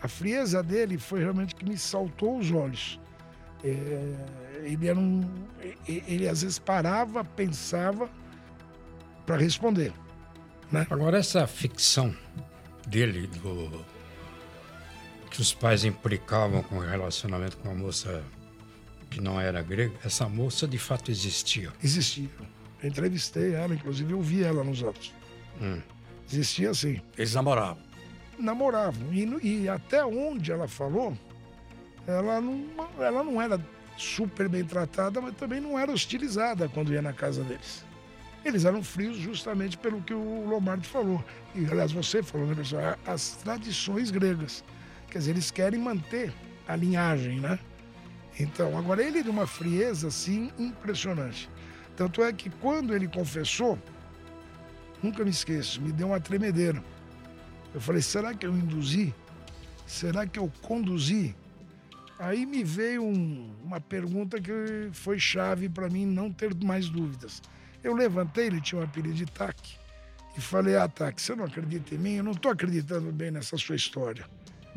A 0.00 0.06
frieza 0.06 0.62
dele 0.62 0.98
foi 0.98 1.20
realmente 1.20 1.54
que 1.54 1.64
me 1.64 1.76
saltou 1.76 2.38
os 2.38 2.52
olhos. 2.52 3.00
É, 3.64 4.14
ele 4.62 4.86
era 4.86 4.98
um. 4.98 5.22
Ele 5.88 6.28
às 6.28 6.42
vezes 6.42 6.58
parava, 6.58 7.24
pensava 7.24 8.08
para 9.24 9.36
responder. 9.36 9.92
Né? 10.70 10.86
Agora, 10.90 11.18
essa 11.18 11.46
ficção 11.46 12.14
dele, 12.86 13.26
do 13.26 13.84
que 15.30 15.40
os 15.40 15.52
pais 15.52 15.84
implicavam 15.84 16.62
com 16.62 16.76
o 16.76 16.80
relacionamento 16.80 17.56
com 17.58 17.70
a 17.70 17.74
moça 17.74 18.24
que 19.10 19.20
não 19.20 19.40
era 19.40 19.62
grega, 19.62 19.94
essa 20.04 20.28
moça 20.28 20.66
de 20.66 20.78
fato 20.78 21.10
existia. 21.10 21.72
Existia. 21.82 22.28
Eu 22.82 22.88
entrevistei 22.88 23.54
ela, 23.54 23.74
inclusive 23.74 24.12
eu 24.12 24.20
vi 24.20 24.42
ela 24.42 24.64
nos 24.64 24.82
autos. 24.82 25.12
Hum. 25.60 25.80
Existia 26.30 26.74
sim. 26.74 27.00
Eles 27.16 27.34
namoravam. 27.34 27.82
Namoravam. 28.38 29.12
E, 29.12 29.24
e 29.42 29.68
até 29.68 30.04
onde 30.04 30.50
ela 30.52 30.66
falou, 30.66 31.16
ela 32.06 32.40
não, 32.40 32.66
ela 32.98 33.22
não 33.22 33.40
era 33.40 33.60
super 33.96 34.48
bem 34.48 34.64
tratada, 34.64 35.20
mas 35.20 35.34
também 35.36 35.60
não 35.60 35.78
era 35.78 35.92
hostilizada 35.92 36.68
quando 36.68 36.92
ia 36.92 37.00
na 37.00 37.12
casa 37.12 37.42
deles. 37.42 37.84
Eles 38.46 38.64
eram 38.64 38.80
frios 38.80 39.16
justamente 39.16 39.76
pelo 39.76 40.00
que 40.00 40.14
o 40.14 40.48
Lombardi 40.48 40.86
falou. 40.88 41.22
E, 41.52 41.66
aliás, 41.66 41.90
você 41.90 42.22
falou, 42.22 42.46
né, 42.46 42.54
pessoal? 42.54 42.96
As 43.04 43.30
tradições 43.42 44.12
gregas. 44.12 44.62
Quer 45.10 45.18
dizer, 45.18 45.30
eles 45.32 45.50
querem 45.50 45.80
manter 45.80 46.32
a 46.68 46.76
linhagem, 46.76 47.40
né? 47.40 47.58
Então, 48.38 48.78
agora 48.78 49.02
ele 49.02 49.20
de 49.20 49.28
uma 49.28 49.48
frieza 49.48 50.06
assim 50.06 50.52
impressionante. 50.56 51.50
Tanto 51.96 52.22
é 52.22 52.32
que 52.32 52.48
quando 52.48 52.94
ele 52.94 53.08
confessou, 53.08 53.76
nunca 55.02 55.24
me 55.24 55.30
esqueço, 55.30 55.82
me 55.82 55.90
deu 55.90 56.08
uma 56.08 56.20
tremedeira. 56.20 56.80
Eu 57.74 57.80
falei: 57.80 58.00
será 58.00 58.32
que 58.32 58.46
eu 58.46 58.54
induzi? 58.54 59.12
Será 59.88 60.24
que 60.24 60.38
eu 60.38 60.52
conduzi? 60.62 61.34
Aí 62.16 62.46
me 62.46 62.62
veio 62.62 63.02
um, 63.02 63.50
uma 63.64 63.80
pergunta 63.80 64.40
que 64.40 64.52
foi 64.92 65.18
chave 65.18 65.68
para 65.68 65.88
mim 65.88 66.06
não 66.06 66.30
ter 66.30 66.54
mais 66.54 66.88
dúvidas. 66.88 67.42
Eu 67.86 67.94
levantei, 67.94 68.48
ele 68.48 68.60
tinha 68.60 68.80
um 68.80 68.84
apelido 68.84 69.14
de 69.14 69.26
Tac, 69.26 69.56
e 70.36 70.40
falei: 70.40 70.74
Ah, 70.74 70.88
Tac, 70.88 71.22
você 71.22 71.36
não 71.36 71.44
acredita 71.44 71.94
em 71.94 71.98
mim? 71.98 72.14
Eu 72.14 72.24
não 72.24 72.32
estou 72.32 72.50
acreditando 72.50 73.12
bem 73.12 73.30
nessa 73.30 73.56
sua 73.56 73.76
história. 73.76 74.28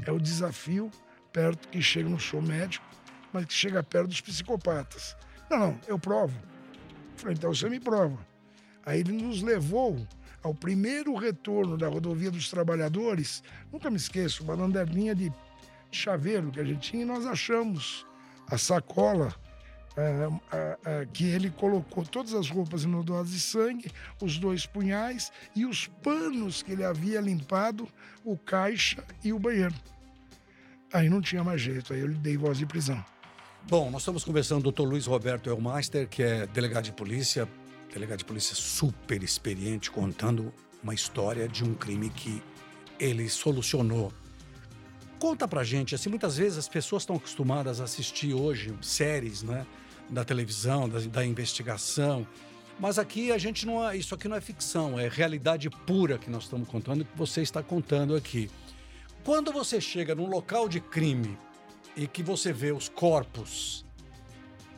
É 0.06 0.12
o 0.12 0.20
desafio 0.20 0.92
perto 1.34 1.68
que 1.70 1.82
chega, 1.82 2.08
não 2.08 2.20
sou 2.20 2.40
médico, 2.40 2.86
mas 3.34 3.46
que 3.46 3.54
chega 3.54 3.82
perto 3.82 4.10
dos 4.10 4.22
psicopatas. 4.22 5.18
Não, 5.50 5.58
não, 5.58 5.80
eu 5.88 5.98
provo. 5.98 6.40
Falei, 7.16 7.34
então 7.36 7.52
você 7.52 7.68
me 7.68 7.80
prova. 7.80 8.20
Aí 8.86 9.00
ele 9.00 9.14
nos 9.14 9.42
levou 9.42 10.08
ao 10.44 10.54
primeiro 10.54 11.16
retorno 11.16 11.80
da 11.80 11.88
rodovia 11.88 12.30
dos 12.30 12.48
trabalhadores. 12.48 13.42
Nunca 13.74 13.90
me 13.90 13.98
esqueço, 13.98 14.44
uma 14.44 14.54
lanterninha 14.54 15.16
de 15.16 15.34
chaveiro 15.90 16.52
que 16.52 16.60
a 16.60 16.64
gente 16.64 16.92
tinha 16.92 17.02
e 17.02 17.06
nós 17.06 17.26
achamos 17.26 18.06
a 18.46 18.56
sacola 18.56 19.34
é, 20.00 20.30
é, 20.56 20.78
é, 20.86 21.08
que 21.12 21.26
ele 21.26 21.50
colocou 21.50 22.06
todas 22.06 22.34
as 22.34 22.50
roupas 22.50 22.84
inodorosas 22.84 23.32
de 23.34 23.40
sangue, 23.40 23.92
os 24.22 24.38
dois 24.38 24.66
punhais 24.66 25.32
e 25.56 25.66
os 25.66 25.88
panos 25.88 26.62
que 26.62 26.72
ele 26.72 26.84
havia 26.84 27.20
limpado, 27.20 27.88
o 28.24 28.38
caixa 28.38 29.04
e 29.24 29.34
o 29.34 29.40
banheiro. 29.40 29.76
Aí 30.94 31.10
não 31.10 31.22
tinha 31.22 31.44
mais 31.44 31.62
jeito, 31.62 31.94
aí 31.94 32.00
eu 32.00 32.08
lhe 32.08 32.18
dei 32.18 32.38
voz 32.38 32.58
de 32.58 32.66
prisão. 32.66 33.04
Bom, 33.68 33.92
nós 33.92 34.02
estamos 34.02 34.24
conversando 34.24 34.64
com 34.64 34.70
o 34.70 34.72
Dr. 34.72 34.90
Luiz 34.90 35.06
Roberto 35.06 35.50
Elmaster, 35.50 36.08
que 36.08 36.24
é 36.24 36.48
delegado 36.48 36.86
de 36.86 36.94
polícia, 36.94 37.48
delegado 37.94 38.20
de 38.20 38.26
polícia 38.26 38.56
super 38.56 39.22
experiente, 39.22 39.92
contando 39.92 40.54
uma 40.82 40.94
história 40.94 41.48
de 41.48 41.64
um 41.64 41.74
crime 41.74 42.10
que 42.10 42.42
ele 43.00 43.30
solucionou. 43.30 44.12
Conta 45.20 45.48
pra 45.48 45.64
gente, 45.64 45.94
assim, 45.94 46.10
muitas 46.10 46.38
vezes 46.38 46.58
as 46.58 46.70
pessoas 46.70 47.04
estão 47.04 47.18
acostumadas 47.18 47.82
a 47.82 47.84
assistir 47.84 48.34
hoje 48.34 48.74
séries, 48.82 49.44
né, 49.44 49.68
da 50.10 50.24
televisão, 50.24 50.90
da, 50.90 51.00
da 51.00 51.26
investigação, 51.26 52.28
mas 52.80 52.98
aqui 52.98 53.32
a 53.32 53.38
gente 53.38 53.66
não 53.66 53.88
é, 53.88 53.98
isso 53.98 54.16
aqui 54.16 54.28
não 54.28 54.38
é 54.38 54.42
ficção, 54.42 54.98
é 54.98 55.10
realidade 55.10 55.70
pura 55.70 56.18
que 56.18 56.30
nós 56.30 56.44
estamos 56.44 56.68
contando, 56.68 57.04
que 57.04 57.18
você 57.18 57.42
está 57.42 57.62
contando 57.62 58.16
aqui. 58.16 58.50
Quando 59.24 59.52
você 59.52 59.82
chega 59.82 60.16
num 60.16 60.28
local 60.28 60.70
de 60.70 60.80
crime 60.80 61.38
e 61.96 62.08
que 62.08 62.24
você 62.24 62.54
vê 62.54 62.72
os 62.72 62.88
corpos, 62.88 63.86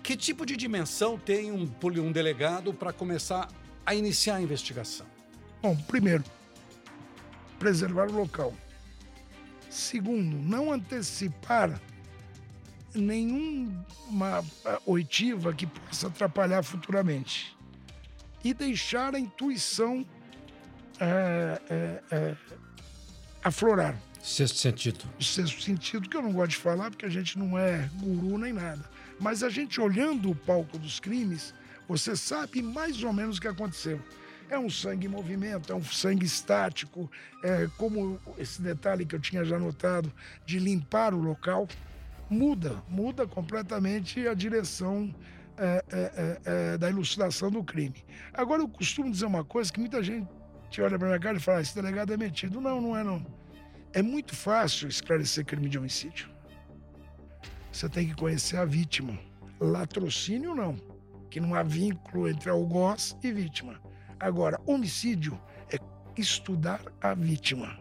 que 0.01 0.17
tipo 0.17 0.47
de 0.47 0.57
dimensão 0.57 1.17
tem 1.17 1.51
um, 1.51 1.71
um 1.83 2.11
delegado 2.11 2.73
para 2.73 2.91
começar 2.91 3.47
a 3.85 3.93
iniciar 3.93 4.38
a 4.38 4.41
investigação? 4.41 5.05
Bom, 5.61 5.75
primeiro, 5.75 6.23
preservar 7.59 8.09
o 8.09 8.13
local. 8.13 8.51
Segundo, 9.69 10.35
não 10.38 10.73
antecipar 10.73 11.79
nenhuma 12.93 14.43
oitiva 14.86 15.53
que 15.53 15.65
possa 15.65 16.07
atrapalhar 16.07 16.63
futuramente. 16.63 17.55
E 18.43 18.53
deixar 18.53 19.15
a 19.15 19.19
intuição 19.19 20.05
é, 21.00 21.62
é, 21.69 22.03
é, 22.12 22.36
aflorar. 23.43 24.00
Sexto 24.21 24.57
sentido. 24.57 25.03
O 25.19 25.24
sexto 25.24 25.62
sentido, 25.62 26.07
que 26.07 26.15
eu 26.15 26.21
não 26.21 26.31
gosto 26.31 26.51
de 26.51 26.57
falar, 26.57 26.91
porque 26.91 27.05
a 27.05 27.10
gente 27.10 27.39
não 27.39 27.57
é 27.57 27.89
guru 27.95 28.38
nem 28.38 28.53
nada. 28.53 28.83
Mas 29.19 29.43
a 29.43 29.50
gente 29.50 29.81
olhando 29.81 30.29
o 30.29 30.36
palco 30.36 30.77
dos 30.77 31.00
crimes, 31.00 31.53
você 31.88 32.15
sabe 32.15 32.62
mais 32.62 33.03
ou 33.03 33.12
menos 33.12 33.38
o 33.38 33.41
que 33.41 33.48
aconteceu. 33.48 34.00
É 34.50 34.60
um 34.60 34.69
sangue 34.69 35.07
em 35.07 35.10
movimento, 35.10 35.71
é 35.71 35.75
um 35.75 35.83
sangue 35.83 36.25
estático, 36.25 37.10
é 37.43 37.69
como 37.77 38.19
esse 38.38 38.62
detalhe 38.62 39.05
que 39.05 39.15
eu 39.15 39.19
tinha 39.19 39.45
já 39.45 39.57
notado 39.57 40.12
de 40.45 40.60
limpar 40.60 41.13
o 41.13 41.19
local, 41.19 41.67
muda, 42.31 42.81
muda 42.88 43.27
completamente 43.27 44.25
a 44.27 44.33
direção 44.33 45.13
é, 45.57 45.83
é, 45.91 45.97
é, 46.00 46.41
é 46.73 46.77
da 46.77 46.89
ilustração 46.89 47.51
do 47.51 47.63
crime. 47.63 48.03
Agora, 48.33 48.61
eu 48.61 48.69
costumo 48.69 49.11
dizer 49.11 49.25
uma 49.25 49.43
coisa 49.43 49.71
que 49.71 49.79
muita 49.79 50.01
gente 50.01 50.27
olha 50.81 50.97
para 50.97 51.09
minha 51.09 51.19
cara 51.19 51.38
e 51.38 51.39
fala: 51.41 51.59
ah, 51.59 51.61
esse 51.61 51.75
delegado 51.75 52.13
é 52.13 52.17
metido. 52.17 52.61
Não, 52.61 52.79
não 52.79 52.97
é 52.97 53.03
não. 53.03 53.25
É 53.93 54.01
muito 54.01 54.33
fácil 54.33 54.88
esclarecer 54.88 55.45
crime 55.45 55.67
de 55.67 55.77
homicídio. 55.77 56.29
Você 57.71 57.89
tem 57.89 58.07
que 58.07 58.15
conhecer 58.15 58.57
a 58.57 58.65
vítima. 58.65 59.19
Latrocínio, 59.59 60.55
não, 60.55 60.75
que 61.29 61.39
não 61.39 61.53
há 61.53 61.61
vínculo 61.61 62.27
entre 62.27 62.50
algoz 62.50 63.15
e 63.21 63.31
vítima. 63.31 63.79
Agora, 64.19 64.59
homicídio 64.65 65.39
é 65.69 65.77
estudar 66.19 66.81
a 67.01 67.13
vítima. 67.13 67.77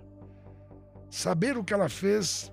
Saber 1.09 1.57
o 1.57 1.65
que 1.65 1.73
ela 1.73 1.89
fez 1.89 2.53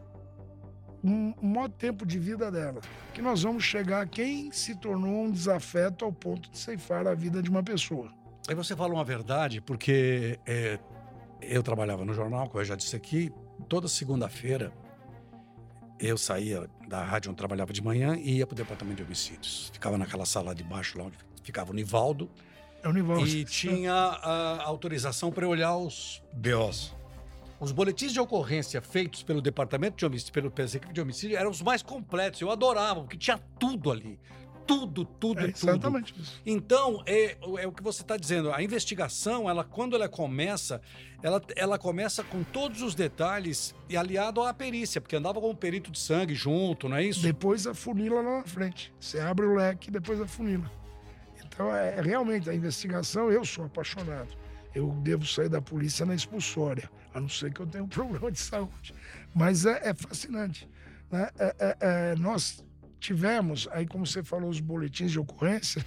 um 1.04 1.34
maior 1.42 1.70
tempo 1.70 2.06
de 2.06 2.20
vida 2.20 2.51
dela. 2.51 2.82
Que 3.13 3.22
nós 3.22 3.44
vamos 3.44 3.63
chegar 3.63 4.01
a 4.01 4.06
quem 4.06 4.51
se 4.51 4.75
tornou 4.75 5.25
um 5.25 5.32
desafeto 5.32 6.06
ao 6.06 6.12
ponto 6.12 6.50
de 6.50 6.58
ceifar 6.58 7.08
a 7.08 7.13
vida 7.13 7.42
de 7.42 7.50
uma 7.50 7.63
pessoa. 7.63 8.12
Aí 8.48 8.56
você 8.56 8.75
fala 8.75 8.94
uma 8.94 9.04
verdade, 9.04 9.60
porque 9.62 10.39
é, 10.46 10.80
eu 11.42 11.62
trabalhava 11.62 12.06
no 12.06 12.13
jornal, 12.13 12.48
como 12.48 12.62
eu 12.62 12.66
já 12.66 12.75
disse 12.75 12.96
aqui, 12.96 13.32
toda 13.68 13.88
segunda-feira 13.88 14.72
eu 16.00 16.18
saía 16.18 16.70
da 16.88 17.04
rádio 17.04 17.32
onde 17.32 17.38
trabalhava 17.38 17.74
de 17.74 17.82
manhã 17.82 18.16
e 18.18 18.38
ia 18.38 18.48
para 18.48 18.54
o 18.54 18.58
departamento 18.58 18.98
de 18.98 19.04
homicídios. 19.04 19.70
Ficava 19.74 19.98
naquela 19.98 20.25
sala 20.25 20.54
de 20.54 20.63
baixo 20.63 20.98
lá 20.98 21.06
onde 21.06 21.18
ficava 21.44 21.72
o 21.72 21.74
Nivaldo. 21.74 22.30
É 22.84 22.88
o 22.88 22.94
Nivaldo. 22.94 23.27
E 23.27 23.44
tinha 23.44 23.94
a 23.94 24.63
autorização 24.63 25.32
para 25.32 25.48
olhar 25.48 25.75
os 25.75 26.22
BOs. 26.34 26.96
Os 27.60 27.72
boletins 27.72 28.14
de 28.14 28.20
ocorrência 28.20 28.82
feitos 28.82 29.24
pelo 29.24 29.42
departamento 29.42 29.98
de 29.98 30.06
homicídio, 30.06 30.34
pelo 30.34 30.48
equipe 30.48 30.94
de 30.94 31.02
homicídio, 31.02 31.38
eram 31.38 31.50
os 31.50 31.62
mais 31.62 31.82
completos. 31.82 32.40
Eu 32.40 32.52
adorava, 32.52 33.02
porque 33.02 33.18
tinha 33.18 33.40
tudo 33.60 33.92
ali 33.92 34.20
tudo, 34.68 35.06
tudo, 35.06 35.40
é 35.40 35.52
tudo. 35.52 35.70
Exatamente 35.70 36.14
isso. 36.20 36.42
Então, 36.46 37.02
é, 37.06 37.38
é 37.60 37.66
o 37.66 37.72
que 37.72 37.82
você 37.82 38.02
está 38.02 38.18
dizendo. 38.18 38.52
A 38.52 38.62
investigação, 38.62 39.50
ela, 39.50 39.64
quando 39.64 39.96
ela 39.96 40.10
começa, 40.10 40.82
ela, 41.24 41.42
ela 41.56 41.80
começa 41.80 42.24
com 42.24 42.44
todos 42.44 42.82
os 42.82 42.94
detalhes 42.94 43.74
e 43.88 43.96
aliado 43.96 44.42
à 44.44 44.54
perícia, 44.54 45.00
porque 45.00 45.16
andava 45.16 45.40
com 45.40 45.50
um 45.50 45.56
perito 45.56 45.90
de 45.90 45.98
sangue 45.98 46.36
junto, 46.36 46.90
não 46.90 46.98
é 46.98 47.06
isso? 47.06 47.22
Depois 47.22 47.66
a 47.66 47.74
funila 47.74 48.22
lá 48.22 48.40
na 48.40 48.44
frente. 48.44 48.94
Você 49.00 49.20
abre 49.20 49.46
o 49.46 49.56
leque 49.56 49.90
depois 49.90 50.20
a 50.20 50.28
funila. 50.28 50.70
Então, 51.46 51.74
é, 51.74 51.96
é 51.98 52.02
realmente 52.02 52.50
a 52.50 52.54
investigação, 52.54 53.32
eu 53.32 53.46
sou 53.46 53.66
apaixonado. 53.66 54.36
Eu 54.74 54.92
devo 55.04 55.26
sair 55.26 55.50
da 55.50 55.62
polícia 55.62 56.06
na 56.06 56.14
expulsória, 56.14 56.90
a 57.14 57.20
não 57.20 57.30
ser 57.30 57.52
que 57.52 57.60
eu 57.60 57.68
tenha 57.68 57.84
um 57.84 57.88
problema 57.90 58.32
de 58.32 58.40
saúde. 58.40 58.94
Mas 59.34 59.66
é, 59.66 59.90
é 59.90 59.94
fascinante. 59.94 60.70
Né? 61.12 61.30
É, 61.40 61.56
é, 61.60 61.78
é 61.80 62.16
nós 62.16 62.64
tivemos, 63.00 63.68
aí 63.72 63.86
como 63.86 64.06
você 64.06 64.24
falou, 64.24 64.50
os 64.50 64.60
boletins 64.60 65.12
de 65.12 65.20
ocorrência, 65.20 65.86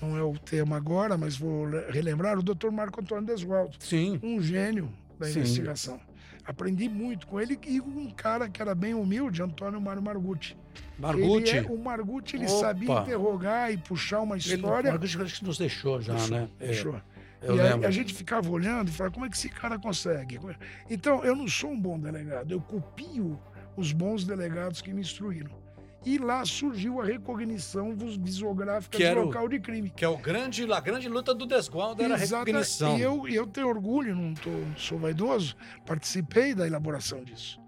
não 0.00 0.16
é 0.16 0.22
o 0.22 0.36
tema 0.38 0.76
agora, 0.76 1.16
mas 1.16 1.36
vou 1.36 1.66
relembrar, 1.88 2.38
o 2.38 2.42
doutor 2.42 2.70
Marco 2.70 3.00
Antônio 3.00 3.26
Desgualdo. 3.26 3.76
Sim. 3.78 4.18
Um 4.22 4.40
gênio 4.40 4.90
da 5.18 5.26
Sim. 5.26 5.40
investigação. 5.40 6.00
Aprendi 6.46 6.88
muito 6.90 7.26
com 7.26 7.40
ele 7.40 7.58
e 7.66 7.80
um 7.80 8.10
cara 8.10 8.48
que 8.50 8.60
era 8.60 8.74
bem 8.74 8.92
humilde, 8.92 9.42
Antônio 9.42 9.80
Mário 9.80 10.02
Margutti. 10.02 10.56
Margutti? 10.98 11.56
Ele 11.56 11.66
é, 11.66 11.70
o 11.70 11.78
Margutti, 11.78 12.36
ele 12.36 12.46
Opa. 12.46 12.60
sabia 12.60 13.00
interrogar 13.00 13.72
e 13.72 13.78
puxar 13.78 14.20
uma 14.20 14.36
história. 14.36 14.88
Ele, 14.88 14.96
o 14.96 15.00
Margutti 15.00 15.44
nos 15.44 15.56
deixou 15.56 16.02
já, 16.02 16.14
né? 16.28 16.48
Deixou. 16.58 16.96
É. 16.96 17.02
Eu 17.44 17.56
e 17.56 17.60
a, 17.60 17.88
a, 17.88 17.90
gente 17.90 18.14
ficava 18.14 18.50
olhando 18.50 18.88
e 18.88 18.92
falava, 18.92 19.14
como 19.14 19.26
é 19.26 19.28
que 19.28 19.36
esse 19.36 19.48
cara 19.48 19.78
consegue? 19.78 20.40
Então, 20.88 21.24
eu 21.24 21.36
não 21.36 21.46
sou 21.46 21.70
um 21.70 21.80
bom 21.80 21.98
delegado, 21.98 22.50
eu 22.50 22.60
copio 22.60 23.38
os 23.76 23.92
bons 23.92 24.24
delegados 24.24 24.80
que 24.80 24.92
me 24.92 25.00
instruíram. 25.00 25.64
E 26.04 26.18
lá 26.18 26.44
surgiu 26.44 27.00
a 27.00 27.04
recognição 27.04 27.96
visográfica 27.96 28.98
do 28.98 29.20
local 29.22 29.48
de 29.48 29.58
crime. 29.58 29.88
Que 29.88 30.04
é 30.04 30.08
o 30.08 30.18
grande, 30.18 30.70
a 30.70 30.80
grande 30.80 31.08
luta 31.08 31.34
do 31.34 31.46
desgualdo 31.46 32.02
era 32.02 32.14
a 32.14 32.18
recognição. 32.18 32.98
E 32.98 33.00
eu, 33.00 33.26
eu 33.26 33.46
tenho 33.46 33.68
orgulho, 33.68 34.14
não, 34.14 34.34
tô, 34.34 34.50
sou 34.76 34.98
vaidoso, 34.98 35.56
participei 35.86 36.54
da 36.54 36.66
elaboração 36.66 37.24
disso. 37.24 37.58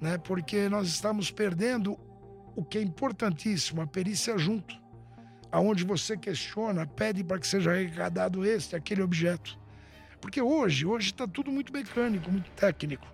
né? 0.00 0.18
Porque 0.18 0.68
nós 0.68 0.88
estamos 0.88 1.30
perdendo 1.30 1.98
o 2.54 2.62
que 2.62 2.76
é 2.76 2.82
importantíssimo, 2.82 3.80
a 3.80 3.86
perícia 3.86 4.36
junto, 4.36 4.79
aonde 5.50 5.84
você 5.84 6.16
questiona, 6.16 6.86
pede 6.86 7.24
para 7.24 7.38
que 7.38 7.46
seja 7.46 7.72
arrecadado 7.72 8.44
este, 8.44 8.76
aquele 8.76 9.02
objeto. 9.02 9.58
Porque 10.20 10.40
hoje, 10.40 10.84
hoje 10.84 11.10
está 11.10 11.26
tudo 11.26 11.50
muito 11.50 11.72
mecânico, 11.72 12.30
muito 12.30 12.50
técnico. 12.52 13.06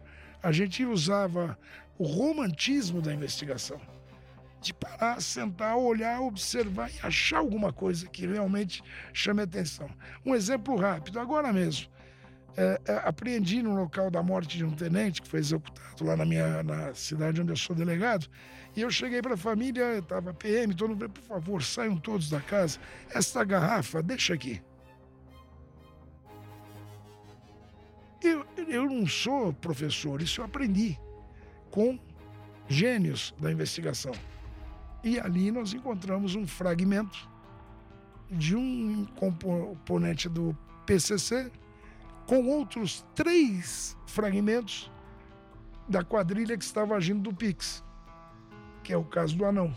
A 0.42 0.52
gente 0.52 0.84
usava 0.84 1.58
o 1.98 2.04
romantismo 2.04 3.00
da 3.00 3.12
investigação. 3.12 3.80
De 4.60 4.74
parar, 4.74 5.20
sentar, 5.20 5.76
olhar, 5.76 6.20
observar 6.20 6.90
e 6.90 7.06
achar 7.06 7.38
alguma 7.38 7.72
coisa 7.72 8.08
que 8.08 8.26
realmente 8.26 8.82
chame 9.12 9.42
atenção. 9.42 9.88
Um 10.24 10.34
exemplo 10.34 10.76
rápido, 10.76 11.20
agora 11.20 11.52
mesmo. 11.52 11.88
É, 12.56 12.80
é, 12.86 12.92
apreendi 13.04 13.62
no 13.62 13.74
local 13.76 14.10
da 14.10 14.22
morte 14.22 14.56
de 14.56 14.64
um 14.64 14.70
tenente 14.70 15.20
que 15.20 15.28
foi 15.28 15.40
executado 15.40 16.02
lá 16.02 16.16
na 16.16 16.24
minha 16.24 16.62
na 16.62 16.94
cidade 16.94 17.40
onde 17.40 17.52
eu 17.52 17.56
sou 17.56 17.76
delegado. 17.76 18.26
E 18.74 18.80
eu 18.80 18.90
cheguei 18.90 19.20
para 19.20 19.34
a 19.34 19.36
família, 19.38 19.98
estava 19.98 20.32
PM, 20.32 20.74
todo 20.74 20.90
mundo, 20.90 21.08
por 21.08 21.22
favor, 21.22 21.62
saiam 21.62 21.96
todos 21.96 22.30
da 22.30 22.40
casa. 22.40 22.78
Essa 23.10 23.44
garrafa, 23.44 24.02
deixa 24.02 24.32
aqui. 24.32 24.62
Eu, 28.22 28.46
eu 28.66 28.86
não 28.86 29.06
sou 29.06 29.52
professor, 29.52 30.22
isso 30.22 30.40
eu 30.40 30.44
aprendi 30.44 30.98
com 31.70 31.98
gênios 32.68 33.34
da 33.38 33.52
investigação. 33.52 34.12
E 35.04 35.20
ali 35.20 35.50
nós 35.50 35.74
encontramos 35.74 36.34
um 36.34 36.46
fragmento 36.46 37.28
de 38.30 38.56
um 38.56 39.04
componente 39.14 40.28
do 40.28 40.56
PCC 40.84 41.50
com 42.26 42.46
outros 42.46 43.04
três 43.14 43.96
fragmentos 44.06 44.90
da 45.88 46.02
quadrilha 46.02 46.56
que 46.56 46.64
estava 46.64 46.94
agindo 46.94 47.22
do 47.22 47.34
Pix, 47.34 47.84
que 48.82 48.92
é 48.92 48.96
o 48.96 49.04
caso 49.04 49.36
do 49.36 49.44
anão. 49.44 49.76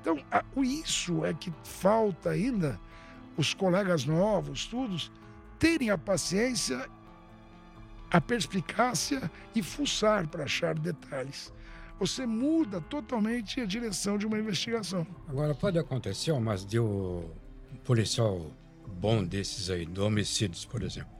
Então, 0.00 0.18
isso 0.62 1.24
é 1.24 1.34
que 1.34 1.52
falta 1.64 2.30
ainda 2.30 2.80
os 3.36 3.52
colegas 3.52 4.04
novos, 4.04 4.66
todos, 4.66 5.10
terem 5.58 5.90
a 5.90 5.98
paciência 5.98 6.88
a 8.10 8.20
perspicácia 8.20 9.30
e 9.54 9.62
fuçar 9.62 10.26
para 10.28 10.44
achar 10.44 10.74
detalhes. 10.78 11.52
Você 11.98 12.24
muda 12.26 12.80
totalmente 12.80 13.60
a 13.60 13.66
direção 13.66 14.16
de 14.16 14.26
uma 14.26 14.38
investigação. 14.38 15.06
Agora, 15.28 15.54
pode 15.54 15.78
acontecer, 15.78 16.32
mas 16.40 16.64
de 16.64 16.78
um 16.78 17.28
policial 17.84 18.50
bom 18.86 19.24
desses 19.24 19.68
aí, 19.68 19.84
do 19.84 20.04
homicídios, 20.04 20.64
por 20.64 20.82
exemplo, 20.82 21.17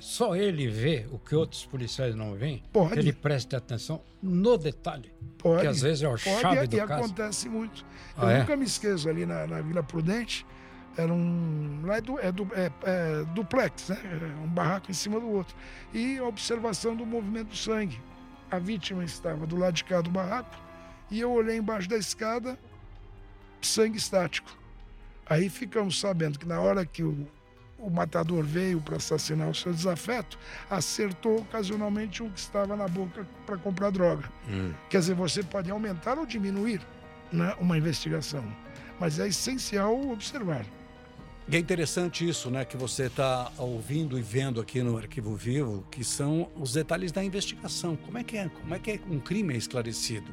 só 0.00 0.34
ele 0.36 0.68
vê 0.68 1.06
o 1.10 1.18
que 1.18 1.34
outros 1.34 1.64
policiais 1.64 2.14
não 2.14 2.34
veem, 2.34 2.62
pode. 2.72 2.98
ele 2.98 3.12
preste 3.12 3.54
atenção 3.54 4.02
no 4.22 4.56
detalhe. 4.58 5.12
Pode. 5.38 5.62
Que 5.62 5.66
às 5.66 5.80
vezes 5.80 6.02
é 6.02 6.08
o 6.08 6.16
chave 6.16 6.64
e, 6.64 6.66
do 6.66 6.76
e 6.76 6.80
caso. 6.86 7.04
acontece 7.04 7.48
muito. 7.48 7.84
Ah, 8.16 8.24
Eu 8.24 8.30
é? 8.30 8.38
nunca 8.40 8.56
me 8.56 8.64
esqueço 8.64 9.08
ali 9.08 9.24
na, 9.26 9.46
na 9.46 9.60
Vila 9.60 9.82
Prudente, 9.82 10.46
era 10.96 11.12
um. 11.12 11.82
Lá 11.84 11.96
é, 11.96 12.00
du, 12.00 12.18
é, 12.18 12.32
du, 12.32 12.48
é, 12.54 12.70
é 12.84 13.24
duplex, 13.34 13.88
né? 13.88 13.98
É 14.04 14.44
um 14.44 14.48
barraco 14.48 14.90
em 14.90 14.94
cima 14.94 15.18
do 15.18 15.28
outro. 15.28 15.56
E 15.92 16.18
a 16.18 16.24
observação 16.24 16.94
do 16.94 17.06
movimento 17.06 17.48
do 17.48 17.56
sangue. 17.56 18.00
A 18.50 18.58
vítima 18.58 19.02
estava 19.02 19.46
do 19.46 19.56
lado 19.56 19.72
de 19.72 19.84
cá 19.84 20.02
do 20.02 20.10
barraco 20.10 20.54
e 21.10 21.20
eu 21.20 21.32
olhei 21.32 21.56
embaixo 21.56 21.88
da 21.88 21.96
escada, 21.96 22.58
sangue 23.62 23.96
estático. 23.96 24.54
Aí 25.24 25.48
ficamos 25.48 25.98
sabendo 25.98 26.38
que 26.38 26.46
na 26.46 26.60
hora 26.60 26.84
que 26.84 27.02
o, 27.02 27.26
o 27.82 27.90
matador 27.90 28.44
veio 28.44 28.80
para 28.80 28.96
assassinar 28.96 29.50
o 29.50 29.54
seu 29.54 29.72
desafeto, 29.72 30.38
acertou 30.70 31.40
ocasionalmente 31.40 32.22
um 32.22 32.30
que 32.30 32.38
estava 32.38 32.76
na 32.76 32.86
boca 32.86 33.26
para 33.44 33.56
comprar 33.58 33.90
droga. 33.90 34.30
Hum. 34.48 34.72
Quer 34.88 35.00
dizer, 35.00 35.14
você 35.14 35.42
pode 35.42 35.70
aumentar 35.70 36.16
ou 36.16 36.24
diminuir 36.24 36.80
né, 37.32 37.54
uma 37.58 37.76
investigação, 37.76 38.44
mas 39.00 39.18
é 39.18 39.26
essencial 39.26 40.10
observar. 40.10 40.64
E 41.48 41.56
é 41.56 41.58
interessante 41.58 42.26
isso, 42.26 42.50
né, 42.50 42.64
que 42.64 42.76
você 42.76 43.06
está 43.06 43.50
ouvindo 43.58 44.16
e 44.16 44.22
vendo 44.22 44.60
aqui 44.60 44.80
no 44.80 44.96
Arquivo 44.96 45.34
Vivo, 45.34 45.84
que 45.90 46.04
são 46.04 46.48
os 46.56 46.72
detalhes 46.72 47.10
da 47.10 47.22
investigação. 47.22 47.96
Como 47.96 48.16
é 48.16 48.22
que 48.22 48.36
é, 48.36 48.48
como 48.48 48.74
é 48.74 48.78
que 48.78 49.00
um 49.10 49.18
crime 49.18 49.54
é 49.54 49.56
esclarecido? 49.56 50.32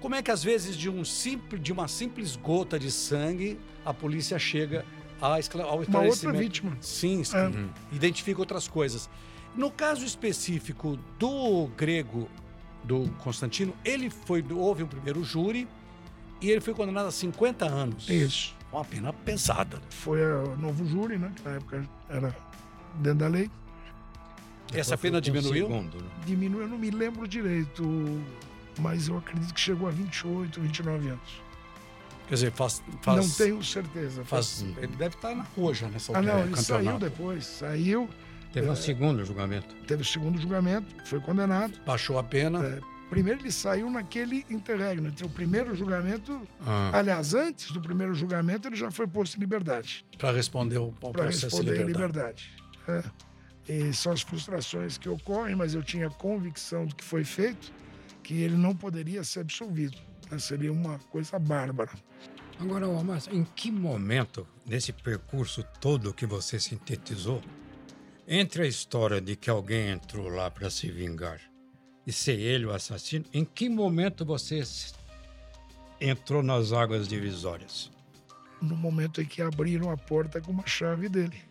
Como 0.00 0.14
é 0.14 0.22
que 0.22 0.30
às 0.30 0.44
vezes 0.44 0.76
de 0.76 0.88
um 0.88 1.04
simples, 1.04 1.60
de 1.60 1.72
uma 1.72 1.88
simples 1.88 2.36
gota 2.36 2.78
de 2.78 2.92
sangue, 2.92 3.58
a 3.84 3.92
polícia 3.92 4.38
chega 4.38 4.84
a 5.20 5.38
escla 5.38 5.64
ao 5.64 5.74
Uma 5.76 5.82
esclarecimento? 5.82 6.26
outra 6.26 6.40
vítima. 6.42 6.76
Sim, 6.80 7.24
sim. 7.24 7.36
É. 7.36 7.46
Uhum. 7.46 7.68
identifica 7.92 8.40
outras 8.40 8.68
coisas. 8.68 9.08
No 9.54 9.70
caso 9.70 10.04
específico 10.04 10.98
do 11.18 11.68
grego, 11.76 12.28
do 12.84 13.08
Constantino, 13.18 13.74
ele 13.84 14.10
foi 14.10 14.44
houve 14.50 14.82
um 14.82 14.86
primeiro 14.86 15.24
júri 15.24 15.66
e 16.40 16.50
ele 16.50 16.60
foi 16.60 16.74
condenado 16.74 17.06
a 17.08 17.10
50 17.10 17.64
anos. 17.64 18.08
Isso. 18.08 18.54
Uma 18.70 18.84
pena 18.84 19.12
pesada. 19.12 19.80
Foi 19.90 20.20
o 20.20 20.56
novo 20.56 20.84
júri, 20.84 21.16
né? 21.16 21.32
Que 21.34 21.42
na 21.48 21.50
época 21.56 21.88
era 22.08 22.36
dentro 22.96 23.18
da 23.20 23.28
lei. 23.28 23.50
Essa 24.72 24.96
Depois 24.96 25.00
pena 25.00 25.22
foi 25.22 25.32
com 25.32 25.38
diminuiu? 25.40 25.66
segundo, 25.68 26.02
né? 26.02 26.10
Diminuiu, 26.26 26.62
eu 26.62 26.68
não 26.68 26.76
me 26.78 26.90
lembro 26.90 27.26
direito, 27.26 27.82
mas 28.80 29.08
eu 29.08 29.16
acredito 29.16 29.54
que 29.54 29.60
chegou 29.60 29.88
a 29.88 29.90
28, 29.92 30.60
29 30.60 31.08
anos. 31.08 31.42
Quer 32.28 32.34
dizer, 32.34 32.52
faz. 32.52 32.82
faz 33.02 33.26
Não 33.26 33.34
tenho 33.46 33.62
certeza. 33.62 34.24
faz, 34.24 34.62
ele 34.78 34.88
deve 34.96 35.14
estar 35.14 35.34
na 35.34 35.44
rua 35.44 35.72
já 35.74 35.88
nessa 35.88 36.12
Ah, 36.12 36.16
altura. 36.18 36.34
não, 36.34 36.40
é, 36.40 36.46
ele 36.46 36.56
saiu 36.56 36.78
campeonato. 36.78 37.04
depois. 37.04 37.46
Saiu, 37.46 38.10
Teve 38.52 38.70
um 38.70 38.76
segundo 38.76 39.24
julgamento. 39.24 39.74
teve 39.86 40.02
o 40.02 40.04
segundo 40.04 40.40
julgamento, 40.40 40.86
foi 41.06 41.20
condenado. 41.20 41.78
Baixou 41.86 42.18
a 42.18 42.24
pena. 42.24 42.64
É, 42.64 42.80
primeiro 43.10 43.40
ele 43.42 43.52
saiu 43.52 43.88
naquele 43.90 44.44
interregno, 44.50 45.08
entre 45.08 45.24
o 45.24 45.28
primeiro 45.28 45.76
julgamento 45.76 46.40
Ah, 46.66 46.90
Aliás, 46.94 47.34
antes 47.34 47.70
do 47.70 47.80
primeiro 47.80 48.14
julgamento, 48.14 48.66
ele 48.66 48.76
já 48.76 48.90
foi 48.90 49.06
posto 49.06 49.36
em 49.36 49.40
liberdade 49.40 50.04
Para 50.18 50.32
responder 50.32 50.78
o, 50.78 50.86
o 50.88 50.92
para 50.92 51.12
processo 51.12 51.38
de 51.38 51.44
responder 51.46 51.82
em 51.82 51.86
liberdade. 51.86 52.50
liberdade. 52.86 53.10
É. 53.68 53.72
E 53.72 53.92
são 53.92 54.12
as 54.12 54.22
frustrações 54.22 54.96
que 54.96 55.08
ocorrem, 55.08 55.54
mas 55.56 55.74
eu 55.74 55.82
tinha 55.82 56.08
convicção 56.08 56.86
do 56.86 56.94
que 56.94 57.04
foi 57.04 57.24
feito, 57.24 57.72
que 58.22 58.34
ele 58.42 58.56
não 58.56 58.74
poderia 58.74 59.22
ser 59.24 59.40
absolvido. 59.40 59.98
Né? 60.30 60.38
Seria 60.38 60.72
uma 60.72 60.98
coisa 61.10 61.38
bárbara. 61.38 61.90
Agora, 62.58 62.88
ô, 62.88 63.02
mas 63.02 63.28
em 63.28 63.44
que 63.44 63.70
momento, 63.70 64.46
nesse 64.64 64.92
percurso 64.92 65.64
todo 65.80 66.14
que 66.14 66.26
você 66.26 66.58
sintetizou, 66.58 67.42
entre 68.26 68.62
a 68.62 68.66
história 68.66 69.20
de 69.20 69.36
que 69.36 69.50
alguém 69.50 69.90
entrou 69.90 70.28
lá 70.28 70.50
para 70.50 70.70
se 70.70 70.90
vingar 70.90 71.40
e 72.06 72.12
ser 72.12 72.38
ele 72.38 72.66
o 72.66 72.72
assassino, 72.72 73.24
em 73.32 73.44
que 73.44 73.68
momento 73.68 74.24
você 74.24 74.62
entrou 76.00 76.42
nas 76.42 76.72
águas 76.72 77.06
divisórias? 77.06 77.90
No 78.60 78.74
momento 78.74 79.20
em 79.20 79.26
que 79.26 79.42
abriram 79.42 79.90
a 79.90 79.96
porta 79.96 80.40
com 80.40 80.50
uma 80.50 80.66
chave 80.66 81.08
dele. 81.08 81.42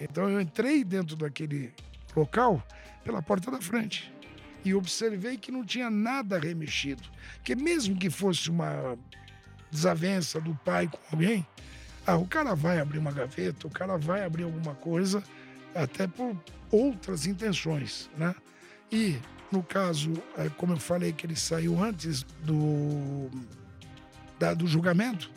Então 0.00 0.28
eu 0.28 0.40
entrei 0.40 0.82
dentro 0.82 1.14
daquele 1.14 1.72
local 2.16 2.66
pela 3.04 3.22
porta 3.22 3.50
da 3.50 3.60
frente 3.60 4.12
e 4.64 4.74
observei 4.74 5.36
que 5.36 5.50
não 5.52 5.64
tinha 5.64 5.90
nada 5.90 6.38
remexido. 6.38 7.02
Que 7.42 7.54
mesmo 7.56 7.96
que 7.96 8.08
fosse 8.10 8.48
uma 8.50 8.96
desavença 9.70 10.40
do 10.40 10.54
pai 10.64 10.88
com 10.88 10.98
alguém, 11.10 11.46
ah, 12.06 12.16
o 12.16 12.26
cara 12.26 12.54
vai 12.54 12.78
abrir 12.80 12.98
uma 12.98 13.12
gaveta, 13.12 13.66
o 13.66 13.70
cara 13.70 13.96
vai 13.96 14.24
abrir 14.24 14.44
alguma 14.44 14.74
coisa, 14.74 15.22
até 15.74 16.06
por 16.06 16.36
outras 16.70 17.26
intenções, 17.26 18.10
né? 18.16 18.34
E 18.90 19.16
no 19.50 19.62
caso, 19.62 20.12
eh, 20.36 20.50
como 20.56 20.72
eu 20.74 20.78
falei 20.78 21.12
que 21.12 21.26
ele 21.26 21.36
saiu 21.36 21.82
antes 21.82 22.22
do 22.44 23.30
da- 24.38 24.54
do 24.54 24.66
julgamento, 24.66 25.30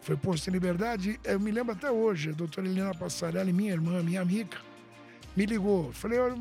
foi 0.00 0.16
posto 0.16 0.48
em 0.48 0.52
liberdade. 0.52 1.20
Eu 1.22 1.38
me 1.38 1.50
lembro 1.50 1.72
até 1.72 1.90
hoje, 1.90 2.30
a 2.30 2.32
doutora 2.32 2.66
Helena 2.66 2.94
Passarelli, 2.94 3.52
minha 3.52 3.72
irmã, 3.72 4.02
minha 4.02 4.22
amiga, 4.22 4.56
me 5.38 5.46
ligou. 5.46 5.92
Falei, 5.92 6.18
olha, 6.18 6.34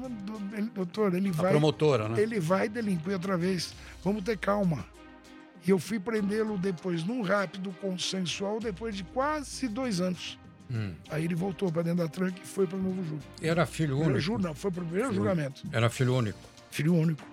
ele- 0.54 0.72
doutor, 0.74 1.14
ele 1.14 1.30
A 1.30 1.32
vai, 1.34 1.52
promotora, 1.52 2.10
né? 2.10 2.20
ele 2.20 2.40
vai 2.40 2.68
delinquir 2.68 3.14
outra 3.14 3.38
vez. 3.38 3.74
Vamos 4.04 4.24
ter 4.24 4.38
calma. 4.38 4.84
E 5.66 5.70
eu 5.70 5.78
fui 5.78 6.00
prendê-lo 6.00 6.58
depois, 6.58 7.04
num 7.04 7.22
rápido 7.22 7.70
consensual, 7.80 8.60
depois 8.60 8.96
de 8.96 9.04
quase 9.04 9.68
dois 9.68 10.02
anos. 10.02 10.40
Hum. 10.72 10.94
Aí 11.10 11.26
ele 11.26 11.36
voltou 11.36 11.72
para 11.72 11.84
dentro 11.84 12.00
da 12.04 12.08
tranca 12.10 12.40
e 12.44 12.48
foi 12.48 12.66
para 12.66 12.78
o 12.78 12.82
novo 12.82 13.04
júri. 13.04 13.22
Era 13.42 13.66
filho 13.66 13.90
Primeiro 13.90 14.14
único? 14.16 14.20
júri, 14.20 14.44
não, 14.44 14.56
foi 14.56 14.72
para 14.72 14.84
o 14.84 14.86
primeiro 14.88 15.14
julgamento. 15.14 15.62
Era 15.72 15.90
filho 15.90 16.16
único. 16.16 16.40
Filho 16.72 16.94
único. 16.96 17.24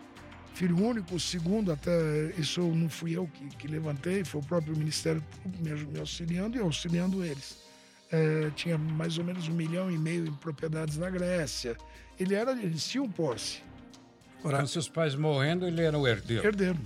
Filho 0.52 0.76
único, 0.84 1.14
o 1.16 1.20
segundo, 1.20 1.72
até 1.72 2.32
isso 2.38 2.60
não 2.60 2.88
fui 2.88 3.16
eu 3.16 3.26
que, 3.26 3.48
que 3.56 3.66
levantei, 3.66 4.22
foi 4.22 4.40
o 4.40 4.44
próprio 4.44 4.76
Ministério 4.76 5.20
Público 5.42 5.64
me, 5.64 5.92
me 5.92 5.98
auxiliando 5.98 6.56
e 6.56 6.60
auxiliando 6.60 7.24
eles. 7.24 7.56
É, 8.14 8.50
tinha 8.54 8.78
mais 8.78 9.18
ou 9.18 9.24
menos 9.24 9.48
um 9.48 9.52
milhão 9.54 9.90
e 9.90 9.98
meio 9.98 10.24
em 10.26 10.32
propriedades 10.34 10.96
na 10.96 11.10
Grécia. 11.10 11.76
Ele 12.18 12.32
era, 12.34 12.52
eles 12.52 12.86
tinham 12.86 13.10
posse, 13.10 13.60
Agora, 14.38 14.60
Com 14.60 14.66
seus 14.66 14.88
pais 14.88 15.14
morrendo, 15.16 15.66
ele 15.66 15.80
era 15.82 15.98
o 15.98 16.06
herdeiro. 16.06 16.46
herdeiro. 16.46 16.78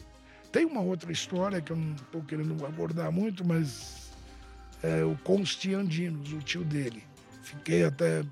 Tem 0.52 0.64
uma 0.64 0.80
outra 0.80 1.10
história 1.12 1.60
que 1.60 1.72
eu 1.72 1.76
não 1.76 1.94
estou 1.96 2.22
querendo 2.22 2.64
abordar 2.64 3.10
muito, 3.12 3.44
mas 3.44 4.10
é 4.82 5.02
o 5.04 5.16
Constiandinos, 5.24 6.32
o 6.32 6.38
tio 6.38 6.64
dele. 6.64 7.02
Fiquei 7.42 7.84
até 7.84 8.24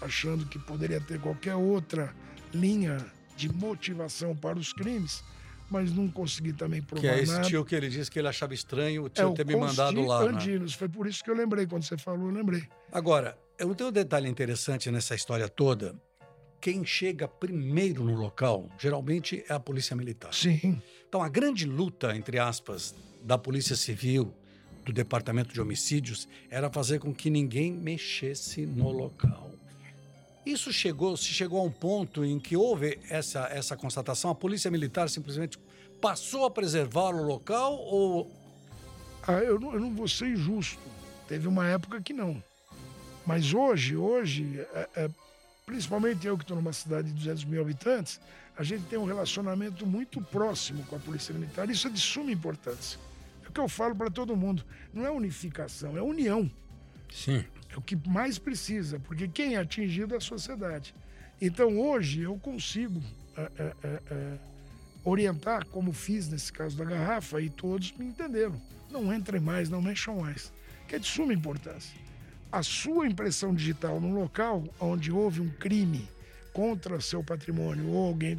achando 0.00 0.46
que 0.46 0.58
poderia 0.58 1.00
ter 1.00 1.20
qualquer 1.20 1.54
outra 1.54 2.12
linha 2.54 2.96
de 3.36 3.52
motivação 3.52 4.34
para 4.34 4.58
os 4.58 4.72
crimes, 4.72 5.22
mas 5.70 5.92
não 5.92 6.08
consegui 6.08 6.52
também 6.52 6.82
provar 6.82 7.00
Que 7.02 7.06
é 7.08 7.22
esse 7.22 7.32
nada. 7.32 7.46
tio 7.46 7.64
que 7.64 7.74
ele 7.74 7.88
disse 7.88 8.10
que 8.10 8.18
ele 8.18 8.28
achava 8.28 8.52
estranho 8.52 9.04
o 9.04 9.06
é 9.06 9.10
tio 9.10 9.30
o 9.30 9.34
ter 9.34 9.46
me 9.46 9.54
mandado 9.56 10.04
lá. 10.04 10.24
né? 10.24 10.32
Andinos. 10.32 10.74
Foi 10.74 10.88
por 10.88 11.06
isso 11.06 11.22
que 11.22 11.30
eu 11.30 11.34
lembrei. 11.34 11.66
Quando 11.66 11.84
você 11.84 11.96
falou, 11.96 12.28
eu 12.28 12.34
lembrei. 12.34 12.64
Agora, 12.92 13.38
eu 13.58 13.74
tenho 13.74 13.88
um 13.90 13.92
detalhe 13.92 14.28
interessante 14.28 14.90
nessa 14.90 15.14
história 15.14 15.48
toda. 15.48 15.94
Quem 16.60 16.84
chega 16.84 17.26
primeiro 17.26 18.04
no 18.04 18.14
local, 18.14 18.68
geralmente 18.78 19.42
é 19.48 19.52
a 19.54 19.60
polícia 19.60 19.96
militar. 19.96 20.34
Sim. 20.34 20.82
Então, 21.08 21.22
a 21.22 21.28
grande 21.28 21.64
luta, 21.64 22.14
entre 22.14 22.38
aspas, 22.38 22.94
da 23.22 23.38
Polícia 23.38 23.74
Civil, 23.76 24.34
do 24.84 24.92
Departamento 24.92 25.54
de 25.54 25.60
Homicídios, 25.60 26.28
era 26.50 26.68
fazer 26.70 26.98
com 26.98 27.14
que 27.14 27.30
ninguém 27.30 27.72
mexesse 27.72 28.66
no 28.66 28.90
local. 28.90 29.49
Isso 30.44 30.72
chegou, 30.72 31.16
se 31.16 31.26
chegou 31.26 31.60
a 31.60 31.62
um 31.64 31.70
ponto 31.70 32.24
em 32.24 32.38
que 32.40 32.56
houve 32.56 32.98
essa, 33.08 33.40
essa 33.50 33.76
constatação, 33.76 34.30
a 34.30 34.34
Polícia 34.34 34.70
Militar 34.70 35.08
simplesmente 35.10 35.58
passou 36.00 36.44
a 36.46 36.50
preservar 36.50 37.10
o 37.14 37.22
local 37.22 37.76
ou 37.76 38.30
Ah, 39.26 39.32
eu, 39.34 39.60
não, 39.60 39.74
eu 39.74 39.80
não 39.80 39.94
vou 39.94 40.08
ser 40.08 40.28
injusto. 40.28 40.78
Teve 41.28 41.46
uma 41.46 41.66
época 41.68 42.00
que 42.00 42.12
não. 42.14 42.42
Mas 43.26 43.52
hoje, 43.52 43.94
hoje, 43.94 44.58
é- 44.74 44.88
é, 44.96 45.10
principalmente 45.66 46.26
eu 46.26 46.38
que 46.38 46.42
estou 46.44 46.56
numa 46.56 46.72
cidade 46.72 47.08
de 47.08 47.14
200 47.14 47.44
mil 47.44 47.60
habitantes, 47.60 48.18
a 48.56 48.62
gente 48.62 48.84
tem 48.84 48.98
um 48.98 49.04
relacionamento 49.04 49.86
muito 49.86 50.22
próximo 50.22 50.82
com 50.84 50.96
a 50.96 50.98
Polícia 50.98 51.34
Militar. 51.34 51.68
Isso 51.68 51.86
é 51.86 51.90
de 51.90 52.00
suma 52.00 52.32
importância. 52.32 52.98
É 53.44 53.48
o 53.48 53.52
que 53.52 53.60
eu 53.60 53.68
falo 53.68 53.94
para 53.94 54.10
todo 54.10 54.34
mundo. 54.34 54.64
Não 54.92 55.04
é 55.06 55.10
unificação, 55.10 55.96
é 55.98 56.02
união. 56.02 56.50
Sim. 57.12 57.44
É 57.80 57.82
o 57.82 57.82
que 57.82 57.96
mais 58.08 58.38
precisa, 58.38 58.98
porque 59.00 59.26
quem 59.26 59.54
é 59.54 59.58
atingido 59.58 60.12
é 60.14 60.18
a 60.18 60.20
sociedade. 60.20 60.94
Então, 61.40 61.78
hoje, 61.80 62.20
eu 62.20 62.36
consigo 62.38 63.00
é, 63.34 63.40
é, 63.40 63.72
é, 63.82 64.02
é, 64.10 64.38
orientar, 65.02 65.64
como 65.66 65.90
fiz 65.92 66.28
nesse 66.28 66.52
caso 66.52 66.76
da 66.76 66.84
garrafa, 66.84 67.40
e 67.40 67.48
todos 67.48 67.92
me 67.92 68.04
entenderam. 68.04 68.60
Não 68.90 69.12
entrem 69.14 69.40
mais, 69.40 69.70
não 69.70 69.80
mexam 69.80 70.20
mais. 70.20 70.52
Que 70.86 70.96
é 70.96 70.98
de 70.98 71.06
suma 71.06 71.32
importância. 71.32 71.98
A 72.52 72.62
sua 72.62 73.06
impressão 73.06 73.54
digital 73.54 73.98
no 73.98 74.12
local 74.12 74.62
onde 74.78 75.10
houve 75.10 75.40
um 75.40 75.48
crime 75.48 76.06
contra 76.52 77.00
seu 77.00 77.24
patrimônio 77.24 77.88
ou 77.88 78.08
alguém 78.08 78.38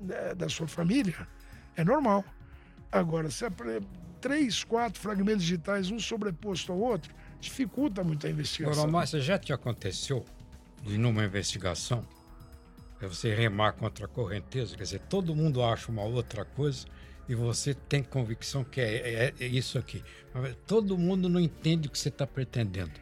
né, 0.00 0.34
da 0.36 0.48
sua 0.48 0.68
família 0.68 1.26
é 1.74 1.82
normal. 1.82 2.24
Agora, 2.92 3.28
se 3.30 3.44
é 3.44 3.50
pra- 3.50 3.80
três, 4.20 4.62
quatro 4.62 5.00
fragmentos 5.00 5.42
digitais, 5.42 5.90
um 5.90 5.98
sobreposto 5.98 6.70
ao 6.70 6.78
outro, 6.78 7.12
dificulta 7.42 8.02
muito 8.04 8.26
a 8.26 8.30
investigação. 8.30 8.84
Agora, 8.84 8.92
Márcia, 8.92 9.20
já 9.20 9.38
te 9.38 9.52
aconteceu 9.52 10.24
de 10.82 10.96
numa 10.96 11.24
investigação 11.24 12.06
é 13.00 13.06
você 13.06 13.34
remar 13.34 13.72
contra 13.72 14.04
a 14.04 14.08
correnteza? 14.08 14.76
Quer 14.76 14.84
dizer, 14.84 15.00
todo 15.00 15.34
mundo 15.34 15.60
acha 15.62 15.90
uma 15.90 16.02
outra 16.02 16.44
coisa 16.44 16.86
e 17.28 17.34
você 17.34 17.74
tem 17.74 18.00
convicção 18.02 18.62
que 18.62 18.80
é, 18.80 19.24
é- 19.26 19.34
é 19.40 19.46
isso 19.46 19.76
aqui. 19.76 20.02
Mas 20.32 20.56
todo 20.68 20.96
mundo 20.96 21.28
não 21.28 21.40
entende 21.40 21.88
o 21.88 21.90
que 21.90 21.98
você 21.98 22.08
está 22.10 22.26
pretendendo. 22.26 22.92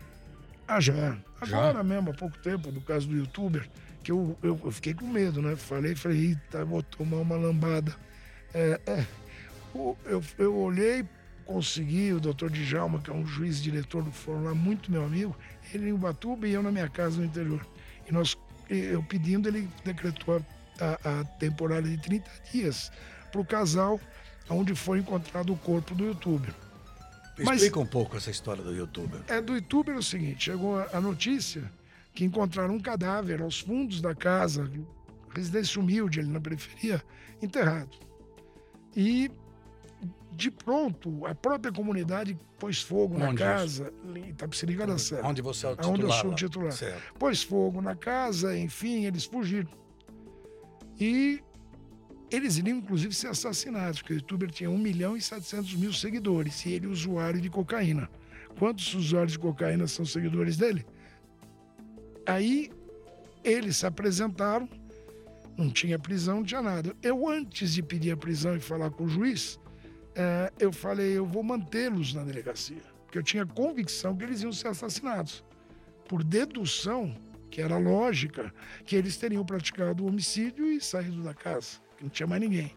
Ah, 0.66 0.80
já. 0.80 1.18
Já? 1.44 1.58
Agora 1.58 1.82
mesmo, 1.84 2.10
há 2.10 2.14
pouco 2.14 2.38
tempo, 2.38 2.72
no 2.72 2.80
caso 2.80 3.06
do 3.08 3.16
youtuber, 3.16 3.68
que 4.02 4.10
eu, 4.10 4.38
eu, 4.42 4.58
eu 4.64 4.70
fiquei 4.70 4.94
com 4.94 5.06
medo, 5.06 5.42
né? 5.42 5.54
Falei, 5.56 5.94
falei, 5.94 6.28
eita, 6.28 6.64
vou 6.64 6.82
tomar 6.82 7.18
uma 7.18 7.36
lambada. 7.36 7.94
É, 8.54 8.80
é, 8.86 9.06
eu, 9.74 10.24
eu 10.38 10.56
olhei, 10.56 11.04
consegui, 11.50 12.12
o 12.12 12.20
doutor 12.20 12.48
Djalma, 12.48 13.00
que 13.00 13.10
é 13.10 13.12
um 13.12 13.26
juiz 13.26 13.60
diretor 13.60 14.04
do 14.04 14.12
fórum 14.12 14.44
lá, 14.44 14.54
muito 14.54 14.90
meu 14.90 15.04
amigo, 15.04 15.36
ele 15.74 15.88
em 15.88 15.92
Ubatuba 15.92 16.46
e 16.46 16.52
eu 16.52 16.62
na 16.62 16.70
minha 16.70 16.88
casa 16.88 17.18
no 17.18 17.24
interior. 17.24 17.66
E 18.08 18.12
nós, 18.12 18.36
eu 18.68 19.02
pedindo, 19.02 19.48
ele 19.48 19.68
decretou 19.84 20.40
a, 20.80 21.20
a, 21.20 21.24
temporada 21.24 21.88
de 21.88 21.98
30 21.98 22.30
dias 22.52 22.92
para 23.32 23.40
o 23.40 23.44
casal 23.44 24.00
onde 24.48 24.76
foi 24.76 25.00
encontrado 25.00 25.52
o 25.52 25.56
corpo 25.56 25.92
do 25.92 26.04
youtuber. 26.04 26.54
Mas- 27.44 27.56
Explica 27.56 27.80
um 27.80 27.86
pouco 27.86 28.16
essa 28.16 28.30
história 28.30 28.62
do 28.62 28.72
youtuber. 28.72 29.20
É 29.26 29.40
do 29.40 29.54
youtuber 29.54 29.96
o 29.96 30.02
seguinte: 30.02 30.44
chegou 30.44 30.78
a- 30.78 30.88
a 30.92 31.00
notícia 31.00 31.64
que 32.14 32.24
encontraram 32.24 32.74
um 32.74 32.80
cadáver 32.80 33.42
aos 33.42 33.58
fundos 33.60 34.00
da 34.00 34.14
casa, 34.14 34.70
residência 35.34 35.80
humilde 35.80 36.20
ali 36.20 36.28
na 36.28 36.40
periferia, 36.40 37.02
enterrado. 37.42 37.90
E 38.96 39.30
de 40.40 40.50
pronto, 40.50 41.26
a 41.26 41.34
própria 41.34 41.72
comunidade 41.72 42.38
pôs 42.58 42.80
fogo 42.80 43.18
na 43.18 43.28
Onde 43.28 43.38
casa, 43.38 43.92
em 44.14 44.30
Itapecerica 44.30 44.86
da 44.86 44.96
Serra. 44.96 45.28
Onde 45.28 45.42
você 45.42 45.66
é 45.66 45.68
o 45.68 45.72
Aonde 45.72 45.86
eu 45.88 45.94
titular. 45.94 46.20
sou 46.20 46.30
o 46.30 46.34
titular. 46.34 46.72
Certo. 46.72 47.14
Pôs 47.18 47.42
fogo 47.42 47.82
na 47.82 47.94
casa, 47.94 48.56
enfim, 48.56 49.04
eles 49.04 49.24
fugiram. 49.24 49.70
E 50.98 51.40
eles 52.30 52.56
iriam, 52.56 52.78
inclusive, 52.78 53.14
ser 53.14 53.28
assassinados, 53.28 54.00
porque 54.00 54.14
o 54.14 54.16
youtuber 54.16 54.50
tinha 54.50 54.70
1 54.70 54.78
milhão 54.78 55.16
e 55.16 55.20
700 55.20 55.74
mil 55.74 55.92
seguidores, 55.92 56.64
e 56.64 56.72
ele 56.72 56.86
usuário 56.86 57.40
de 57.40 57.50
cocaína. 57.50 58.08
Quantos 58.58 58.94
usuários 58.94 59.32
de 59.32 59.38
cocaína 59.38 59.86
são 59.86 60.04
seguidores 60.06 60.56
dele? 60.56 60.86
Aí 62.26 62.70
eles 63.44 63.78
se 63.78 63.86
apresentaram, 63.86 64.68
não 65.56 65.70
tinha 65.70 65.98
prisão, 65.98 66.36
não 66.36 66.44
tinha 66.44 66.62
nada. 66.62 66.96
Eu, 67.02 67.28
antes 67.28 67.74
de 67.74 67.82
pedir 67.82 68.12
a 68.12 68.16
prisão 68.16 68.56
e 68.56 68.60
falar 68.60 68.90
com 68.90 69.04
o 69.04 69.08
juiz, 69.08 69.58
eh, 70.14 70.52
eu 70.58 70.72
falei, 70.72 71.16
eu 71.16 71.26
vou 71.26 71.42
mantê-los 71.42 72.14
na 72.14 72.24
delegacia, 72.24 72.82
porque 73.04 73.18
eu 73.18 73.22
tinha 73.22 73.46
convicção 73.46 74.16
que 74.16 74.24
eles 74.24 74.42
iam 74.42 74.52
ser 74.52 74.68
assassinados 74.68 75.44
por 76.08 76.24
dedução, 76.24 77.14
que 77.50 77.60
era 77.60 77.78
lógica, 77.78 78.52
que 78.84 78.96
eles 78.96 79.16
teriam 79.16 79.44
praticado 79.44 80.04
o 80.04 80.08
homicídio 80.08 80.70
e 80.70 80.80
saído 80.80 81.22
da 81.22 81.34
casa, 81.34 81.78
que 81.96 82.02
não 82.02 82.10
tinha 82.10 82.26
mais 82.26 82.40
ninguém. 82.40 82.74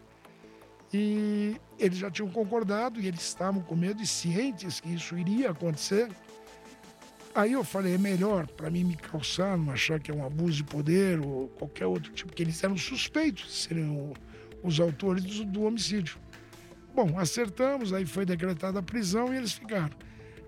E 0.92 1.56
eles 1.76 1.98
já 1.98 2.08
tinham 2.08 2.30
concordado 2.30 3.00
e 3.00 3.08
eles 3.08 3.20
estavam 3.20 3.60
com 3.60 3.74
medo 3.74 4.00
e 4.00 4.06
cientes 4.06 4.78
que 4.78 4.94
isso 4.94 5.18
iria 5.18 5.50
acontecer. 5.50 6.08
Aí 7.34 7.52
eu 7.52 7.64
falei, 7.64 7.94
é 7.94 7.98
melhor 7.98 8.46
para 8.46 8.70
mim 8.70 8.84
me 8.84 8.94
calçar, 8.94 9.58
não 9.58 9.72
achar 9.72 9.98
que 9.98 10.12
é 10.12 10.14
um 10.14 10.24
abuso 10.24 10.58
de 10.58 10.64
poder 10.64 11.18
ou 11.18 11.48
qualquer 11.48 11.86
outro 11.86 12.12
tipo, 12.12 12.28
porque 12.28 12.44
eles 12.44 12.62
eram 12.62 12.76
suspeitos 12.76 13.46
de 13.46 13.52
serem 13.52 14.14
os 14.62 14.78
autores 14.78 15.24
do, 15.24 15.44
do 15.44 15.62
homicídio. 15.64 16.16
Bom, 16.94 17.18
acertamos, 17.18 17.92
aí 17.92 18.06
foi 18.06 18.24
decretada 18.24 18.78
a 18.78 18.82
prisão 18.82 19.34
e 19.34 19.36
eles 19.36 19.52
ficaram. 19.52 19.90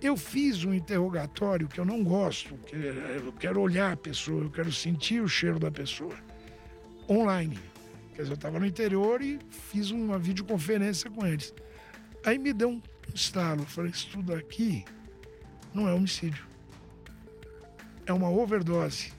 Eu 0.01 0.17
fiz 0.17 0.63
um 0.65 0.73
interrogatório 0.73 1.67
que 1.67 1.81
eu 1.81 1.85
não 1.85 2.05
gosto, 2.05 2.55
que 2.59 2.77
eu 2.77 3.33
quero 3.33 3.61
olhar 3.61 3.93
a 3.93 3.97
pessoa, 3.97 4.45
eu 4.45 4.51
quero 4.51 4.71
sentir 4.73 5.21
o 5.23 5.29
cheiro 5.29 5.59
da 5.59 5.71
pessoa. 5.71 6.15
Online. 7.09 7.59
Quer 8.15 8.23
dizer, 8.23 8.33
eu 8.33 8.37
estava 8.37 8.59
no 8.61 8.67
interior 8.67 9.21
e 9.23 9.39
fiz 9.51 9.91
uma 9.91 10.19
videoconferência 10.19 11.11
com 11.11 11.27
eles. 11.27 11.53
Aí 12.25 12.39
me 12.39 12.53
deu 12.53 12.71
um 12.71 12.83
estalo. 13.15 13.63
Eu 13.63 13.67
falei, 13.67 13.91
isso 13.91 14.09
tudo 14.13 14.35
aqui 14.35 14.85
não 15.75 15.89
é 15.89 15.93
homicídio. 15.95 16.45
É 18.07 18.13
uma 18.13 18.31
overdose. 18.31 19.13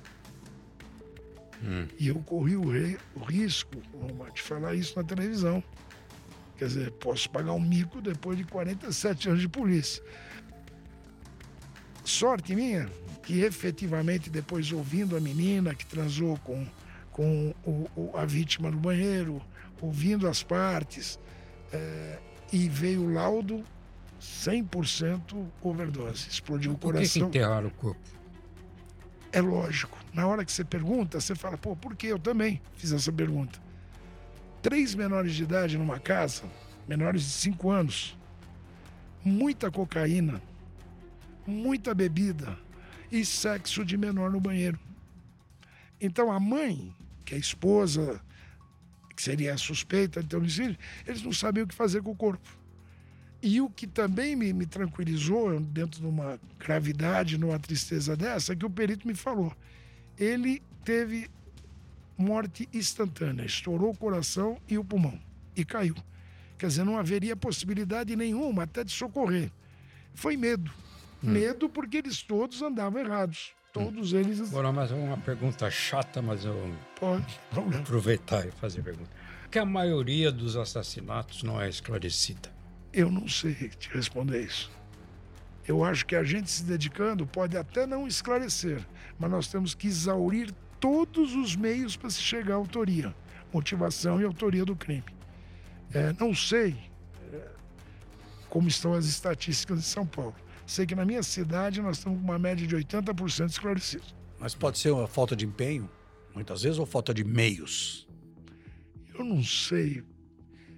E 1.99 2.07
eu 2.07 2.15
corri 2.19 2.55
o, 2.55 2.69
re- 2.69 2.97
o 3.15 3.19
risco 3.19 3.81
de 4.33 4.41
falar 4.41 4.75
isso 4.75 4.95
na 4.97 5.03
televisão. 5.03 5.63
Quer 6.57 6.65
dizer, 6.67 6.91
posso 6.93 7.29
pagar 7.29 7.53
um 7.53 7.59
mico 7.59 8.01
depois 8.01 8.37
de 8.37 8.43
47 8.43 9.29
anos 9.29 9.41
de 9.41 9.47
polícia. 9.47 10.01
Sorte 12.03 12.55
minha 12.55 12.89
que 13.23 13.41
efetivamente 13.41 14.29
depois 14.29 14.71
ouvindo 14.71 15.17
a 15.17 15.19
menina 15.19 15.75
que 15.75 15.85
transou 15.85 16.37
com, 16.39 16.65
com 17.11 17.53
o- 17.65 17.87
o- 17.95 18.17
a 18.17 18.25
vítima 18.25 18.71
no 18.71 18.77
banheiro, 18.77 19.41
ouvindo 19.81 20.27
as 20.27 20.41
partes, 20.41 21.19
eh, 21.73 22.19
e 22.53 22.69
veio 22.69 23.01
o 23.03 23.13
laudo 23.13 23.63
100% 24.19 25.45
overdose. 25.61 26.29
Explodiu 26.29 26.71
o 26.71 26.77
Por 26.77 26.93
que, 26.93 26.99
coração. 26.99 27.27
enterraram 27.27 27.67
o 27.67 27.71
corpo? 27.71 27.99
É 29.33 29.41
lógico. 29.41 29.97
Na 30.13 30.25
hora 30.25 30.45
que 30.45 30.51
você 30.51 30.63
pergunta, 30.63 31.19
você 31.19 31.35
fala, 31.35 31.57
pô, 31.57 31.75
por 31.75 31.95
que 31.95 32.07
eu 32.07 32.17
também 32.17 32.61
fiz 32.77 32.93
essa 32.93 33.11
pergunta? 33.11 33.59
Três 34.67 34.93
menores 34.93 35.33
de 35.33 35.43
idade 35.43 35.77
numa 35.77 35.97
casa, 35.97 36.43
menores 36.85 37.21
de 37.21 37.29
cinco 37.29 37.71
anos, 37.71 38.17
muita 39.23 39.71
cocaína, 39.71 40.41
muita 41.45 41.95
bebida 41.95 42.59
e 43.09 43.23
sexo 43.23 43.85
de 43.85 43.95
menor 43.95 44.29
no 44.29 44.41
banheiro. 44.41 44.77
Então 46.01 46.29
a 46.29 46.37
mãe, 46.37 46.93
que 47.23 47.33
é 47.33 47.37
a 47.37 47.39
esposa, 47.39 48.19
que 49.15 49.23
seria 49.23 49.53
a 49.53 49.57
suspeita 49.57 50.21
de 50.21 50.27
ter 50.27 50.35
homicídio, 50.35 50.77
eles 51.05 51.23
não 51.23 51.31
sabiam 51.31 51.63
o 51.63 51.67
que 51.69 51.73
fazer 51.73 52.01
com 52.01 52.11
o 52.11 52.15
corpo. 52.17 52.49
E 53.41 53.61
o 53.61 53.69
que 53.69 53.87
também 53.87 54.35
me, 54.35 54.51
me 54.51 54.65
tranquilizou, 54.65 55.61
dentro 55.61 56.01
de 56.01 56.07
uma 56.07 56.37
gravidade, 56.59 57.37
numa 57.37 57.57
tristeza 57.57 58.17
dessa, 58.17 58.51
é 58.51 58.55
que 58.57 58.65
o 58.65 58.69
perito 58.69 59.07
me 59.07 59.15
falou. 59.15 59.55
Ele 60.17 60.61
teve 60.83 61.29
morte 62.17 62.67
instantânea, 62.73 63.45
estourou 63.45 63.91
o 63.91 63.97
coração 63.97 64.57
e 64.67 64.77
o 64.77 64.83
pulmão 64.83 65.19
e 65.55 65.63
caiu. 65.63 65.95
Quer 66.57 66.67
dizer, 66.67 66.83
não 66.83 66.97
haveria 66.97 67.35
possibilidade 67.35 68.15
nenhuma 68.15 68.63
até 68.63 68.83
de 68.83 68.91
socorrer. 68.91 69.51
Foi 70.13 70.35
medo. 70.35 70.71
Medo 71.21 71.69
porque 71.69 71.97
eles 71.97 72.21
todos 72.21 72.61
andavam 72.61 72.99
errados. 72.99 73.51
Todos 73.73 74.13
eles. 74.13 74.39
Agora, 74.41 74.71
mas 74.71 74.91
uma 74.91 75.17
pergunta 75.17 75.69
chata, 75.69 76.21
mas 76.21 76.45
eu 76.45 76.73
Pode, 76.99 77.39
problema. 77.51 77.83
aproveitar 77.83 78.47
e 78.47 78.51
fazer 78.51 78.79
a 78.79 78.83
pergunta. 78.83 79.09
Que 79.51 79.59
a 79.59 79.65
maioria 79.65 80.31
dos 80.31 80.55
assassinatos 80.55 81.43
não 81.43 81.61
é 81.61 81.69
esclarecida? 81.69 82.51
Eu 82.91 83.11
não 83.11 83.27
sei 83.27 83.53
te 83.53 83.89
responder 83.89 84.41
isso. 84.43 84.71
Eu 85.67 85.83
acho 85.83 86.05
que 86.05 86.15
a 86.15 86.23
gente 86.23 86.49
se 86.49 86.63
dedicando 86.63 87.27
pode 87.27 87.57
até 87.57 87.85
não 87.85 88.07
esclarecer, 88.07 88.81
mas 89.19 89.29
nós 89.29 89.47
temos 89.47 89.75
que 89.75 89.87
exaurir 89.87 90.51
todos 90.79 91.35
os 91.35 91.55
meios 91.55 91.95
para 91.95 92.09
se 92.09 92.21
chegar 92.21 92.53
à 92.53 92.57
autoria, 92.57 93.15
motivação 93.53 94.21
e 94.21 94.25
autoria 94.25 94.65
do 94.65 94.75
crime. 94.75 95.03
É, 95.93 96.13
não 96.19 96.35
sei 96.35 96.75
é, 97.31 97.47
como 98.49 98.67
estão 98.67 98.93
as 98.93 99.05
estatísticas 99.05 99.79
de 99.79 99.85
São 99.85 100.05
Paulo. 100.05 100.35
Sei 100.65 100.85
que 100.85 100.95
na 100.95 101.05
minha 101.05 101.23
cidade 101.23 101.81
nós 101.81 101.97
estamos 101.97 102.19
com 102.19 102.25
uma 102.25 102.37
média 102.37 102.67
de 102.67 102.75
80% 102.75 103.49
esclarecidos. 103.49 104.13
Mas 104.39 104.53
pode 104.53 104.77
ser 104.77 104.91
uma 104.91 105.07
falta 105.07 105.35
de 105.35 105.45
empenho, 105.45 105.89
muitas 106.33 106.61
vezes, 106.61 106.77
ou 106.77 106.85
falta 106.85 107.13
de 107.13 107.23
meios. 107.23 108.07
Eu 109.17 109.23
não 109.23 109.41
sei. 109.43 110.03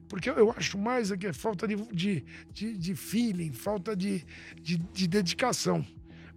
Porque 0.07 0.29
eu 0.29 0.51
acho 0.51 0.77
mais 0.77 1.11
é 1.11 1.17
que 1.17 1.27
é 1.27 1.33
falta 1.33 1.67
de, 1.67 1.75
de, 1.75 2.23
de, 2.51 2.77
de 2.77 2.95
feeling, 2.95 3.51
falta 3.51 3.95
de, 3.95 4.25
de, 4.61 4.77
de 4.77 5.07
dedicação. 5.07 5.85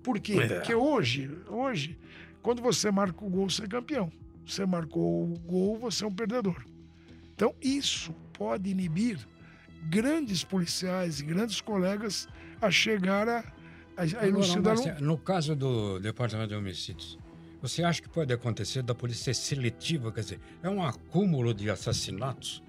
Por 0.03 0.19
quê? 0.19 0.35
É. 0.35 0.49
Porque 0.49 0.75
hoje, 0.75 1.31
hoje, 1.49 1.99
quando 2.43 2.61
você 2.61 2.91
marca 2.91 3.25
o 3.25 3.31
gol, 3.31 3.49
você 3.49 3.65
é 3.65 3.69
campeão. 3.69 4.11
Você 4.45 4.67
marcou 4.67 5.25
o 5.25 5.39
gol, 5.39 5.79
você 5.79 6.05
é 6.05 6.07
um 6.07 6.13
perdedor. 6.13 6.65
Então, 7.35 7.55
isso 7.63 8.13
pode 8.33 8.69
inibir 8.69 9.19
grandes 9.85 10.45
policiais 10.45 11.21
e 11.21 11.25
grandes 11.25 11.61
colegas 11.61 12.29
a 12.61 12.71
chegar 12.71 13.29
a, 13.29 13.39
a, 13.97 14.03
a 14.03 14.05
Agora, 14.05 14.27
elucidar. 14.27 14.77
Márcia, 14.77 14.97
no 15.01 15.17
caso 15.17 15.55
do 15.55 15.99
Departamento 16.01 16.49
de 16.49 16.55
Homicídios, 16.55 17.19
você 17.61 17.85
acha 17.85 18.03
que 18.03 18.09
pode 18.09 18.33
acontecer 18.33 18.83
da 18.83 18.95
polícia 18.95 19.33
ser 19.33 19.41
seletiva? 19.41 20.11
Quer 20.11 20.21
dizer, 20.21 20.41
é 20.63 20.69
um 20.69 20.83
acúmulo 20.83 21.55
de 21.55 21.71
assassinatos 21.71 22.63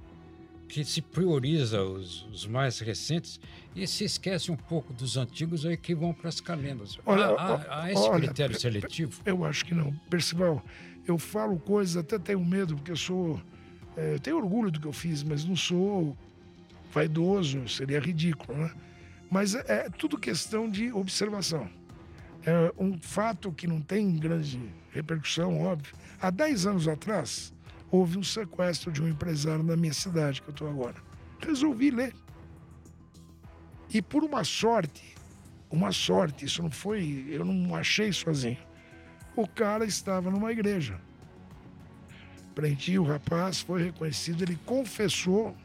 que 0.68 0.84
se 0.84 1.02
prioriza 1.02 1.82
os, 1.84 2.24
os 2.32 2.46
mais 2.48 2.80
recentes 2.80 3.40
e 3.76 3.86
se 3.88 4.04
esquece 4.06 4.52
um 4.52 4.56
pouco 4.56 4.92
dos 4.94 5.18
antigos 5.18 5.66
aí 5.66 5.78
que 5.78 5.94
vão 5.94 6.14
para 6.14 6.30
as 6.30 6.40
calendas. 6.40 6.98
Olha, 7.06 7.26
há, 7.28 7.56
há- 7.56 7.84
há 7.84 7.92
esse 7.92 8.02
olha, 8.02 8.26
critério 8.28 8.60
seletivo? 8.60 9.22
Eu 9.26 9.46
acho 9.46 9.66
que 9.66 9.74
não. 9.74 9.92
Percival, 10.10 10.64
eu 11.08 11.18
falo 11.20 11.60
coisas, 11.60 11.98
até 11.98 12.18
tenho 12.18 12.44
medo, 12.44 12.76
porque 12.76 12.92
eu 12.92 12.96
sou. 12.98 13.40
é, 13.96 14.16
eu 14.16 14.20
tenho 14.20 14.38
orgulho 14.38 14.72
do 14.72 14.80
que 14.80 14.88
eu 14.88 14.94
fiz, 14.94 15.22
mas 15.24 15.46
não 15.46 15.56
sou 15.56 16.18
vaidoso, 16.94 17.68
seria 17.68 18.00
ridículo, 18.00 18.58
né? 18.58 18.72
Mas 19.30 19.56
é, 19.56 19.64
é 19.68 19.90
tudo 19.90 20.18
questão 20.18 20.70
de 20.70 20.92
observação. 20.92 21.68
É 22.46 22.74
um 22.78 22.98
fato 23.00 23.52
que 23.52 23.66
não 23.68 23.82
tem 23.82 24.16
grande 24.18 24.60
repercussão, 24.92 25.62
óbvio. 25.62 25.94
Há 26.22 26.30
10 26.30 26.66
anos 26.68 26.88
atrás, 26.88 27.54
houve 27.94 28.18
um 28.18 28.24
sequestro 28.24 28.92
de 28.92 29.04
um 29.04 29.08
empresário 29.08 29.64
na 29.64 29.78
minha 29.78 29.94
cidade, 29.94 30.42
que 30.42 30.48
eu 30.48 30.52
estou 30.52 30.68
agora. 30.68 30.96
Resolvi 31.40 31.92
ler. 31.92 32.12
E 33.94 34.02
por 34.02 34.24
uma 34.24 34.44
sorte, 34.44 35.16
uma 35.70 35.92
sorte, 35.92 36.44
isso 36.44 36.64
não 36.64 36.72
foi, 36.72 37.24
eu 37.30 37.46
não 37.46 37.76
achei 37.76 38.12
sozinho. 38.12 38.58
O 39.36 39.48
cara 39.48 39.86
estava 39.86 40.32
numa 40.32 40.52
igreja. 40.52 41.00
Prendi 42.56 42.98
o 42.98 43.04
rapaz, 43.04 43.62
foi 43.62 43.84
reconhecido, 43.84 44.42
ele 44.42 44.58
confessou 44.66 45.56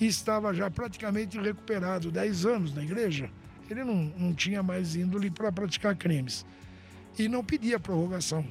e 0.00 0.06
estava 0.06 0.54
já 0.54 0.70
praticamente 0.70 1.36
recuperado, 1.36 2.12
10 2.12 2.46
anos 2.46 2.72
na 2.72 2.84
igreja. 2.84 3.28
Ele 3.68 3.82
não, 3.82 4.04
não 4.16 4.32
tinha 4.32 4.62
mais 4.62 4.94
índole 4.94 5.28
para 5.32 5.50
praticar 5.50 5.96
crimes. 5.96 6.46
E 7.18 7.28
não 7.28 7.44
pedia 7.44 7.80
prorrogação. 7.80 8.46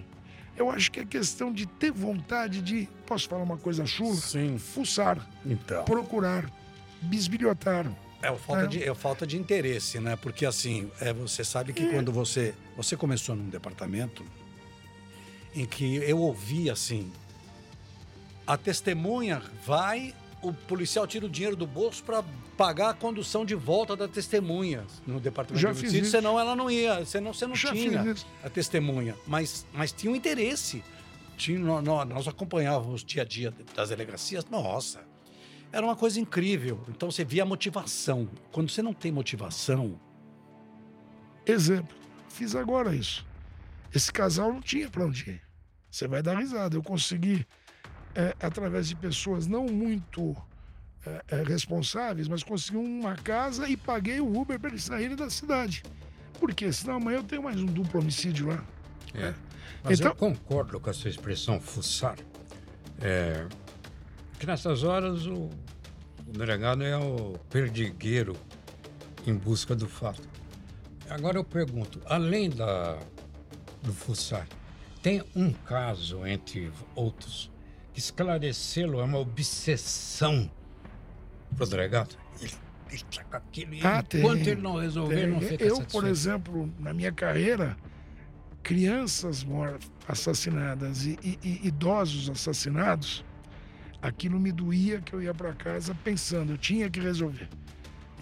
Eu 0.60 0.70
acho 0.70 0.92
que 0.92 1.00
é 1.00 1.06
questão 1.06 1.54
de 1.54 1.66
ter 1.66 1.90
vontade 1.90 2.62
de, 2.62 2.90
posso 3.06 3.30
falar 3.30 3.44
uma 3.44 3.58
coisa 3.58 3.86
chula? 3.86 4.14
Sim. 4.16 4.58
Fuçar, 4.58 5.26
Então. 5.46 5.86
procurar, 5.86 6.52
bisbilhotar. 7.02 7.90
É, 8.22 8.36
falta, 8.36 8.64
É. 8.64 8.68
De, 8.68 8.84
é 8.84 8.94
falta 8.94 9.26
de 9.26 9.38
interesse, 9.38 10.02
né? 10.02 10.18
Porque 10.18 10.46
assim, 10.46 10.92
é, 11.00 11.14
você 11.14 11.46
sabe 11.46 11.72
que 11.72 11.88
quando 11.90 12.12
você. 12.12 12.54
Você 12.76 12.98
começou 12.98 13.38
num 13.38 13.48
departamento 13.50 14.26
em 15.56 15.66
que 15.66 15.96
eu 15.96 16.20
ouvi 16.20 16.70
assim. 16.70 17.10
A 18.46 18.58
testemunha 18.58 19.42
vai, 19.66 20.14
o 20.42 20.54
policial 20.54 21.06
tira 21.08 21.26
o 21.26 21.30
dinheiro 21.30 21.56
do 21.56 21.68
bolso 21.68 22.04
para 22.04 22.24
pagar 22.58 22.90
a 22.90 22.94
condução 22.94 23.46
de 23.46 23.56
volta 23.56 23.96
da 23.96 24.08
testemunha 24.08 24.86
no 25.06 25.20
departamento 25.20 25.62
Já 25.62 25.70
de 25.70 25.76
fiz 25.76 25.84
homicídio, 25.90 26.04
isso. 26.04 26.12
senão 26.12 26.40
ela 26.40 26.56
não 26.56 26.70
ia, 26.70 27.04
senão 27.06 27.34
você 27.34 27.46
não 27.48 27.56
Já 27.56 27.72
tinha 27.72 28.16
a 28.44 28.50
testemunha. 28.50 29.16
Mas, 29.28 29.66
mas 29.74 29.92
tinha 29.92 30.12
um 30.12 30.16
interesse. 30.16 30.84
Tinha, 31.38 31.58
nó- 31.60 31.82
nó- 31.82 32.04
nós 32.06 32.28
acompanhávamos 32.28 33.02
o 33.02 33.06
dia 33.06 33.22
a 33.22 33.26
dia 33.26 33.54
das 33.76 33.90
delegacias, 33.90 34.46
nossa, 34.50 35.02
era 35.72 35.86
uma 35.86 35.96
coisa 35.96 36.20
incrível. 36.20 36.84
Então 36.90 37.10
você 37.12 37.24
via 37.24 37.44
a 37.44 37.46
motivação. 37.46 38.28
Quando 38.52 38.70
você 38.70 38.82
não 38.82 38.94
tem 38.94 39.12
motivação, 39.12 40.00
Exemplo, 41.46 41.96
fiz 42.30 42.56
agora 42.56 42.94
isso. 42.96 43.26
Esse 43.94 44.12
casal 44.12 44.54
não 44.54 44.62
tinha 44.62 44.88
para 44.90 45.04
onde 45.06 45.30
ir. 45.32 45.42
Você 45.90 46.08
vai 46.08 46.22
dar 46.22 46.38
risada. 46.38 46.76
Eu 46.78 46.84
consegui, 46.84 47.46
é, 48.16 48.36
através 48.42 48.88
de 48.88 48.96
pessoas 48.96 49.48
não 49.48 49.66
muito 49.68 50.36
é, 51.06 51.24
é, 51.30 51.44
responsáveis, 51.44 52.28
mas 52.28 52.44
consegui 52.44 52.78
uma 52.78 53.16
casa 53.16 53.68
e 53.70 53.78
paguei 53.78 54.20
o 54.20 54.40
Uber 54.40 54.60
para 54.60 54.70
eles 54.70 54.84
saírem 54.84 55.16
da 55.16 55.30
cidade. 55.30 55.84
Por 56.40 56.54
quê? 56.54 56.72
Senão 56.72 56.96
amanhã 56.96 57.18
eu 57.18 57.24
tenho 57.24 57.44
mais 57.44 57.60
um 57.60 57.66
duplo 57.66 58.00
homicídio 58.02 58.48
lá. 58.48 58.64
É. 59.14 59.34
Mas 59.84 60.00
Então- 60.00 60.12
eu 60.12 60.16
concordo 60.16 60.80
com 60.80 60.90
a 60.90 60.94
sua 60.94 61.10
expressão 61.10 61.60
fuçar. 61.60 62.18
É, 63.02 63.46
que 64.38 64.46
nessas 64.46 64.84
horas 64.84 65.26
o, 65.26 65.50
o 66.28 66.32
delegado 66.32 66.84
é 66.84 66.98
o 66.98 67.38
perdigueiro 67.50 68.36
em 69.26 69.34
busca 69.34 69.76
do 69.76 69.88
fato. 69.88 70.28
Agora 71.10 71.38
eu 71.38 71.44
pergunto, 71.44 72.02
além 72.06 72.50
da, 72.50 73.00
do 73.82 73.94
fuçar, 73.94 74.48
tem 75.02 75.24
um 75.36 75.52
caso, 75.52 76.26
entre 76.28 76.72
outros, 76.96 77.50
esclarecê-lo 78.00 79.00
é 79.00 79.04
uma 79.04 79.18
obsessão 79.20 80.50
para 81.56 81.66
o 81.66 81.68
delegado? 81.70 82.16
Ele, 82.42 82.52
ele 82.92 83.04
tá 83.16 83.24
com 83.26 83.38
aquilo 83.38 83.76
Ah, 83.84 84.02
tem, 84.02 84.22
enquanto 84.22 84.48
ele 84.48 84.62
não 84.62 84.78
resolver, 84.78 85.28
não 85.28 85.40
Tem. 85.40 85.50
fica 85.50 85.64
Eu, 85.64 85.76
satisfeito. 85.76 85.92
por 85.92 86.08
exemplo, 86.10 86.74
na 86.80 86.94
minha 86.94 87.12
carreira, 87.12 87.78
crianças 88.64 89.46
assassinadas 90.08 91.06
e, 91.06 91.18
e- 91.24 91.40
e 91.44 91.68
idosos 91.68 92.30
assassinados, 92.30 93.24
aquilo 94.02 94.40
me 94.40 94.52
doía 94.52 95.02
que 95.02 95.14
eu 95.14 95.22
ia 95.22 95.34
para 95.34 95.54
casa 95.54 95.96
pensando, 96.04 96.54
eu 96.54 96.58
tinha 96.58 96.90
que 96.90 97.00
resolver. 97.00 97.48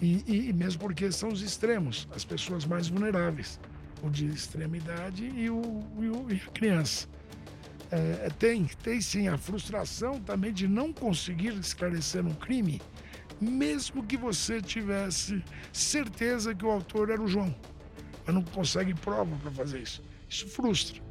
E, 0.00 0.22
e- 0.26 0.48
e 0.48 0.52
mesmo 0.52 0.80
porque 0.80 1.10
são 1.10 1.28
os 1.30 1.42
extremos, 1.42 2.08
as 2.14 2.24
pessoas 2.24 2.64
mais 2.64 2.88
vulneráveis, 2.88 3.58
o 4.02 4.08
de 4.08 4.26
extrema 4.26 4.76
idade 4.76 5.24
e, 5.26 5.50
o, 5.50 5.82
e, 6.00 6.08
o- 6.08 6.26
e 6.30 6.34
a 6.36 6.50
criança. 6.52 7.08
É, 7.90 8.28
tem, 8.38 8.66
tem 8.82 9.00
sim 9.00 9.28
a 9.28 9.38
frustração 9.38 10.20
também 10.20 10.52
de 10.52 10.68
não 10.68 10.92
conseguir 10.92 11.54
esclarecer 11.54 12.24
um 12.26 12.34
crime, 12.34 12.82
mesmo 13.40 14.04
que 14.04 14.16
você 14.16 14.60
tivesse 14.60 15.42
certeza 15.72 16.54
que 16.54 16.66
o 16.66 16.70
autor 16.70 17.10
era 17.10 17.22
o 17.22 17.26
João, 17.26 17.54
mas 18.26 18.34
não 18.34 18.42
consegue 18.42 18.94
prova 18.94 19.34
para 19.36 19.50
fazer 19.50 19.80
isso. 19.80 20.02
Isso 20.28 20.46
frustra. 20.48 21.02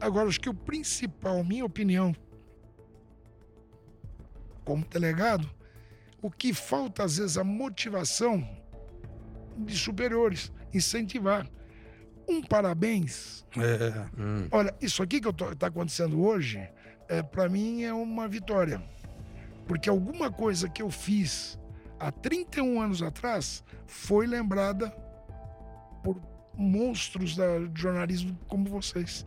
Agora, 0.00 0.28
acho 0.28 0.40
que 0.40 0.48
o 0.48 0.54
principal, 0.54 1.42
minha 1.42 1.64
opinião, 1.64 2.14
como 4.64 4.84
delegado, 4.86 5.50
o 6.20 6.30
que 6.30 6.54
falta 6.54 7.02
às 7.02 7.16
vezes 7.16 7.36
a 7.36 7.42
motivação 7.42 8.48
de 9.58 9.76
superiores, 9.76 10.52
incentivar. 10.72 11.48
Um 12.28 12.42
parabéns. 12.42 13.44
é, 13.56 14.06
Hum. 14.20 14.48
Olha, 14.50 14.74
isso 14.80 15.02
aqui 15.02 15.20
que 15.20 15.28
está 15.28 15.66
acontecendo 15.66 16.22
hoje, 16.22 16.66
é, 17.08 17.22
para 17.22 17.48
mim 17.48 17.82
é 17.82 17.92
uma 17.92 18.26
vitória. 18.28 18.82
Porque 19.66 19.88
alguma 19.88 20.30
coisa 20.30 20.68
que 20.68 20.82
eu 20.82 20.90
fiz 20.90 21.58
há 21.98 22.10
31 22.10 22.80
anos 22.80 23.02
atrás 23.02 23.62
foi 23.86 24.26
lembrada 24.26 24.90
por 26.02 26.20
monstros 26.56 27.36
da- 27.36 27.58
do 27.58 27.78
jornalismo 27.78 28.36
como 28.48 28.64
vocês. 28.68 29.26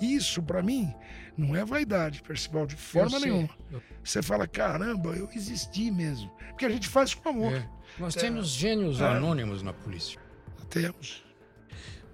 Isso, 0.00 0.42
para 0.42 0.62
mim, 0.62 0.92
não 1.36 1.54
é 1.54 1.64
vaidade, 1.64 2.22
Percival, 2.22 2.66
de 2.66 2.76
forma 2.76 3.18
nenhuma. 3.20 3.48
Eu- 3.70 3.82
Você 4.02 4.22
fala, 4.22 4.46
caramba, 4.46 5.10
eu 5.10 5.28
existi 5.34 5.90
mesmo. 5.90 6.30
Porque 6.48 6.64
a 6.64 6.70
gente 6.70 6.88
faz 6.88 7.12
com 7.14 7.28
amor. 7.28 7.52
É. 7.54 7.68
Nós 7.98 8.14
temos 8.14 8.48
gênios 8.48 9.00
É. 9.00 9.06
anônimos 9.06 9.62
na 9.62 9.72
polícia. 9.74 10.18
Temos. 10.70 11.22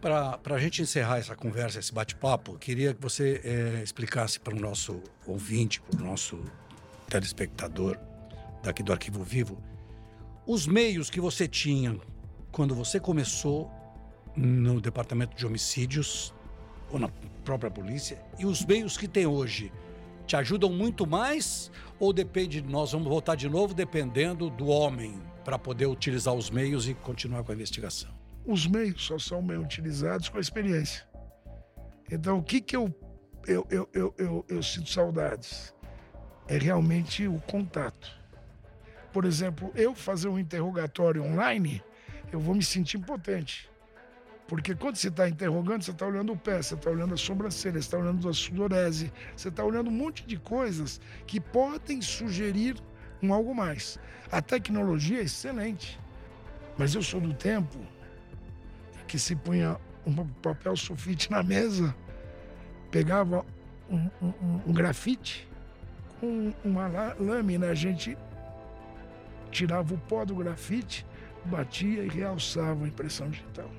Para 0.00 0.38
a 0.44 0.59
gente 0.59 0.82
encerrar 0.82 1.18
essa 1.18 1.35
conversa, 1.35 1.78
esse 1.78 1.92
bate-papo, 1.92 2.59
queria 2.59 2.92
que 2.92 3.00
você 3.00 3.40
eh, 3.42 3.82
explicasse 3.82 4.38
para 4.38 4.54
o 4.54 4.61
nosso 4.61 5.02
ouvinte, 5.26 5.80
para 5.80 6.02
o 6.02 6.04
nosso 6.04 6.38
telespectador 7.09 7.98
daqui 8.62 8.82
do 8.82 8.92
Arquivo 8.92 9.22
Vivo, 9.24 9.62
os 10.46 10.66
meios 10.66 11.09
que 11.09 11.20
você 11.20 11.48
tinha 11.48 11.98
quando 12.52 12.74
você 12.74 13.00
começou 13.00 13.70
no 14.37 14.80
departamento 14.80 15.37
de 15.37 15.46
homicídios 15.46 16.32
ou 16.90 16.98
na 16.98 17.09
própria 17.44 17.70
polícia, 17.70 18.22
e 18.38 18.46
os 18.46 18.64
meios 18.64 18.96
que 18.96 19.09
tem 19.09 19.26
hoje 19.26 19.72
te 20.26 20.37
ajudam 20.37 20.70
muito 20.70 21.06
mais 21.06 21.70
ou 21.98 22.12
depende 22.12 22.61
de 22.61 22.68
nós? 22.68 22.92
Vamos 22.92 23.09
voltar 23.09 23.35
de 23.35 23.48
novo 23.48 23.72
dependendo 23.72 24.50
do 24.50 24.66
homem 24.66 25.20
para 25.44 25.59
poder 25.59 25.87
utilizar 25.87 26.35
os 26.35 26.50
meios 26.50 26.88
e 26.88 26.94
continuar 26.94 27.44
com 27.44 27.52
a 27.52 27.54
investigação. 27.54 28.15
Os 28.46 28.64
meios 28.64 29.04
só 29.04 29.18
são 29.18 29.44
bem 29.44 29.59
utilizados 29.59 30.28
com 30.28 30.38
a 30.38 30.40
experiência. 30.40 31.04
Então, 32.09 32.38
o 32.38 32.42
que, 32.42 32.61
que 32.61 32.76
eu, 32.76 32.94
eu, 33.44 33.66
eu, 33.68 33.88
eu, 33.92 34.14
eu, 34.16 34.44
eu 34.48 34.62
sinto 34.62 34.88
saudades? 34.88 35.74
É 36.46 36.56
realmente 36.56 37.26
o 37.26 37.40
contato. 37.40 38.09
Por 39.12 39.24
exemplo, 39.24 39.72
eu 39.74 39.96
fazer 39.96 40.28
um 40.28 40.38
interrogatório 40.38 41.24
online, 41.24 41.82
eu 42.32 42.38
vou 42.38 42.54
me 42.54 42.62
sentir 42.62 42.98
impotente. 42.98 43.68
Porque 44.46 44.76
quando 44.76 44.94
você 44.94 45.09
está 45.09 45.28
interrogando, 45.28 45.82
você 45.82 45.90
está 45.90 46.06
olhando 46.06 46.32
o 46.32 46.37
pé, 46.37 46.62
você 46.62 46.74
está 46.74 46.88
olhando 46.88 47.14
a 47.14 47.16
sobrancelha, 47.16 47.72
você 47.72 47.78
está 47.80 47.98
olhando 47.98 48.28
a 48.28 48.32
sudorese, 48.32 49.12
você 49.35 49.48
está 49.48 49.64
olhando 49.64 49.88
um 49.88 49.92
monte 49.92 50.24
de 50.24 50.37
coisas 50.37 51.00
que 51.26 51.40
podem 51.40 52.00
sugerir 52.00 52.76
um 53.20 53.35
algo 53.35 53.52
mais. 53.52 53.98
A 54.30 54.40
tecnologia 54.40 55.18
é 55.18 55.24
excelente, 55.24 55.98
mas 56.78 56.94
eu 56.94 57.02
sou 57.02 57.20
do 57.20 57.35
tempo 57.35 57.95
que 59.06 59.18
se 59.18 59.34
punha 59.36 59.78
um 60.06 60.14
papel 60.42 60.76
sulfite 60.76 61.30
na 61.30 61.42
mesa, 61.42 61.94
pegava 62.90 63.44
um, 63.90 64.10
um, 64.22 64.60
um 64.66 64.72
grafite 64.72 65.48
com 66.20 66.52
uma 66.64 66.88
lâmina, 67.18 67.68
a 67.68 67.74
gente 67.74 68.16
tirava 69.50 69.94
o 69.94 69.98
pó 69.98 70.24
do 70.24 70.34
grafite, 70.34 71.06
batia 71.44 72.04
e 72.04 72.08
realçava 72.08 72.84
a 72.84 72.88
impressão 72.88 73.30
digital. 73.30 73.70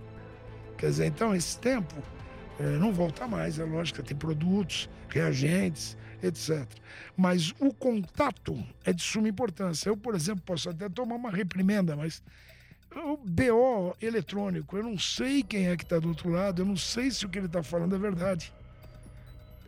Quer 0.78 0.88
dizer, 0.88 1.06
então 1.08 1.36
esse 1.36 1.58
tempo 1.60 1.96
é, 2.60 2.64
não 2.78 2.94
volta 2.94 3.28
mais, 3.28 3.60
é 3.60 3.64
lógico, 3.64 4.04
tem 4.04 4.16
produtos, 4.16 4.90
reagentes, 5.10 5.98
etc. 6.22 6.66
Mas 7.16 7.54
o 7.60 7.74
contato 7.74 8.64
é 8.84 8.94
de 8.94 9.02
suma 9.02 9.28
importância. 9.28 9.90
Eu, 9.90 9.98
por 9.98 10.16
exemplo, 10.16 10.44
posso 10.46 10.70
até 10.70 10.90
tomar 10.90 11.16
uma 11.16 11.32
reprimenda, 11.32 11.96
mas 11.96 12.24
o 12.96 13.18
BO 13.18 13.96
eletrônico, 14.02 14.78
eu 14.78 14.84
não 14.84 14.98
sei 14.98 15.44
quem 15.44 15.68
é 15.68 15.78
que 15.78 15.84
está 15.84 16.00
do 16.00 16.10
outro 16.10 16.30
lado, 16.30 16.62
eu 16.62 16.66
não 16.66 16.78
sei 16.78 17.12
se 17.12 17.26
o 17.26 17.30
que 17.30 17.38
ele 17.38 17.48
está 17.48 17.62
falando 17.62 17.96
é 17.96 18.00
verdade. 18.00 18.54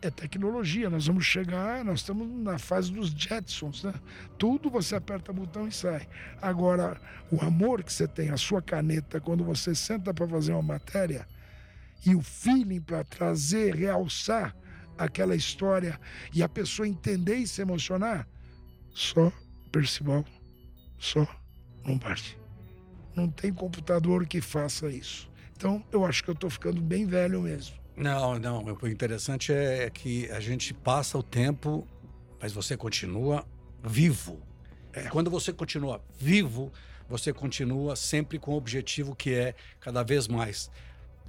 É 0.02 0.10
tecnologia, 0.10 0.88
nós 0.88 1.06
vamos 1.06 1.26
chegar, 1.26 1.84
nós 1.84 2.00
estamos 2.00 2.26
na 2.26 2.58
fase 2.58 2.90
dos 2.90 3.10
Jetsons, 3.10 3.84
né? 3.84 3.92
Tudo 4.38 4.70
você 4.70 4.96
aperta 4.96 5.30
o 5.30 5.34
botão 5.34 5.68
e 5.68 5.72
sai. 5.72 6.08
Agora, 6.40 6.98
o 7.30 7.44
amor 7.44 7.82
que 7.82 7.92
você 7.92 8.08
tem, 8.08 8.30
a 8.30 8.36
sua 8.38 8.62
caneta, 8.62 9.20
quando 9.20 9.44
você 9.44 9.74
senta 9.74 10.14
para 10.14 10.26
fazer 10.26 10.52
uma 10.52 10.62
matéria, 10.62 11.26
e 12.06 12.14
o 12.14 12.22
feeling 12.22 12.80
para 12.80 13.04
trazer, 13.04 13.74
realçar 13.74 14.56
aquela 14.96 15.34
história 15.36 16.00
e 16.32 16.42
a 16.42 16.48
pessoa 16.48 16.88
entender 16.88 17.36
e 17.36 17.46
se 17.46 17.60
emocionar, 17.60 18.26
só 18.94 19.30
Percival, 19.70 20.24
só 20.98 21.24
parte. 22.00 22.39
Não 23.20 23.28
tem 23.28 23.52
computador 23.52 24.26
que 24.26 24.40
faça 24.40 24.88
isso. 24.90 25.30
Então, 25.56 25.84
eu 25.92 26.04
acho 26.04 26.24
que 26.24 26.30
eu 26.30 26.34
estou 26.34 26.48
ficando 26.48 26.80
bem 26.80 27.06
velho 27.06 27.42
mesmo. 27.42 27.76
Não, 27.96 28.38
não. 28.38 28.64
O 28.64 28.88
interessante 28.88 29.52
é 29.52 29.90
que 29.90 30.30
a 30.30 30.40
gente 30.40 30.72
passa 30.72 31.18
o 31.18 31.22
tempo, 31.22 31.86
mas 32.40 32.52
você 32.52 32.76
continua 32.76 33.46
vivo. 33.84 34.40
É. 34.92 35.02
Quando 35.08 35.30
você 35.30 35.52
continua 35.52 36.02
vivo, 36.18 36.72
você 37.08 37.32
continua 37.32 37.94
sempre 37.94 38.38
com 38.38 38.52
o 38.52 38.56
objetivo 38.56 39.14
que 39.14 39.34
é 39.34 39.54
cada 39.80 40.02
vez 40.02 40.26
mais 40.26 40.70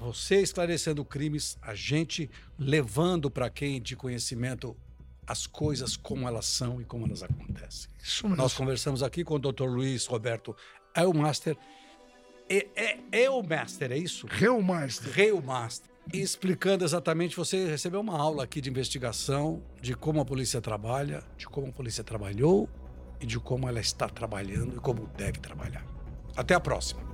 você 0.01 0.41
esclarecendo 0.41 1.05
crimes, 1.05 1.59
a 1.61 1.75
gente 1.75 2.27
levando 2.57 3.29
para 3.29 3.51
quem 3.51 3.79
de 3.79 3.95
conhecimento 3.95 4.75
as 5.27 5.45
coisas 5.45 5.95
como 5.95 6.27
elas 6.27 6.47
são 6.47 6.81
e 6.81 6.85
como 6.85 7.05
elas 7.05 7.21
acontecem. 7.21 7.87
Isso 8.01 8.27
mesmo. 8.27 8.41
Nós 8.41 8.53
conversamos 8.53 9.03
aqui 9.03 9.23
com 9.23 9.35
o 9.35 9.39
Dr. 9.39 9.65
Luiz 9.65 10.07
Roberto 10.07 10.55
Elmaster. 10.95 11.55
É, 12.51 12.67
é, 12.75 13.23
é 13.23 13.29
o 13.29 13.41
Master, 13.41 13.93
é 13.93 13.97
isso? 13.97 14.27
Reumaster. 14.27 15.09
Reumaster 15.13 15.89
explicando 16.13 16.83
exatamente, 16.83 17.37
você 17.37 17.67
recebeu 17.67 18.01
uma 18.01 18.17
aula 18.17 18.43
aqui 18.43 18.59
de 18.59 18.69
investigação 18.69 19.63
de 19.81 19.95
como 19.95 20.19
a 20.19 20.25
polícia 20.25 20.59
trabalha, 20.59 21.23
de 21.37 21.45
como 21.47 21.67
a 21.67 21.71
polícia 21.71 22.03
trabalhou 22.03 22.67
e 23.21 23.25
de 23.25 23.39
como 23.39 23.69
ela 23.69 23.79
está 23.79 24.09
trabalhando 24.09 24.75
e 24.75 24.79
como 24.79 25.07
deve 25.15 25.39
trabalhar. 25.39 25.85
Até 26.35 26.53
a 26.53 26.59
próxima. 26.59 27.10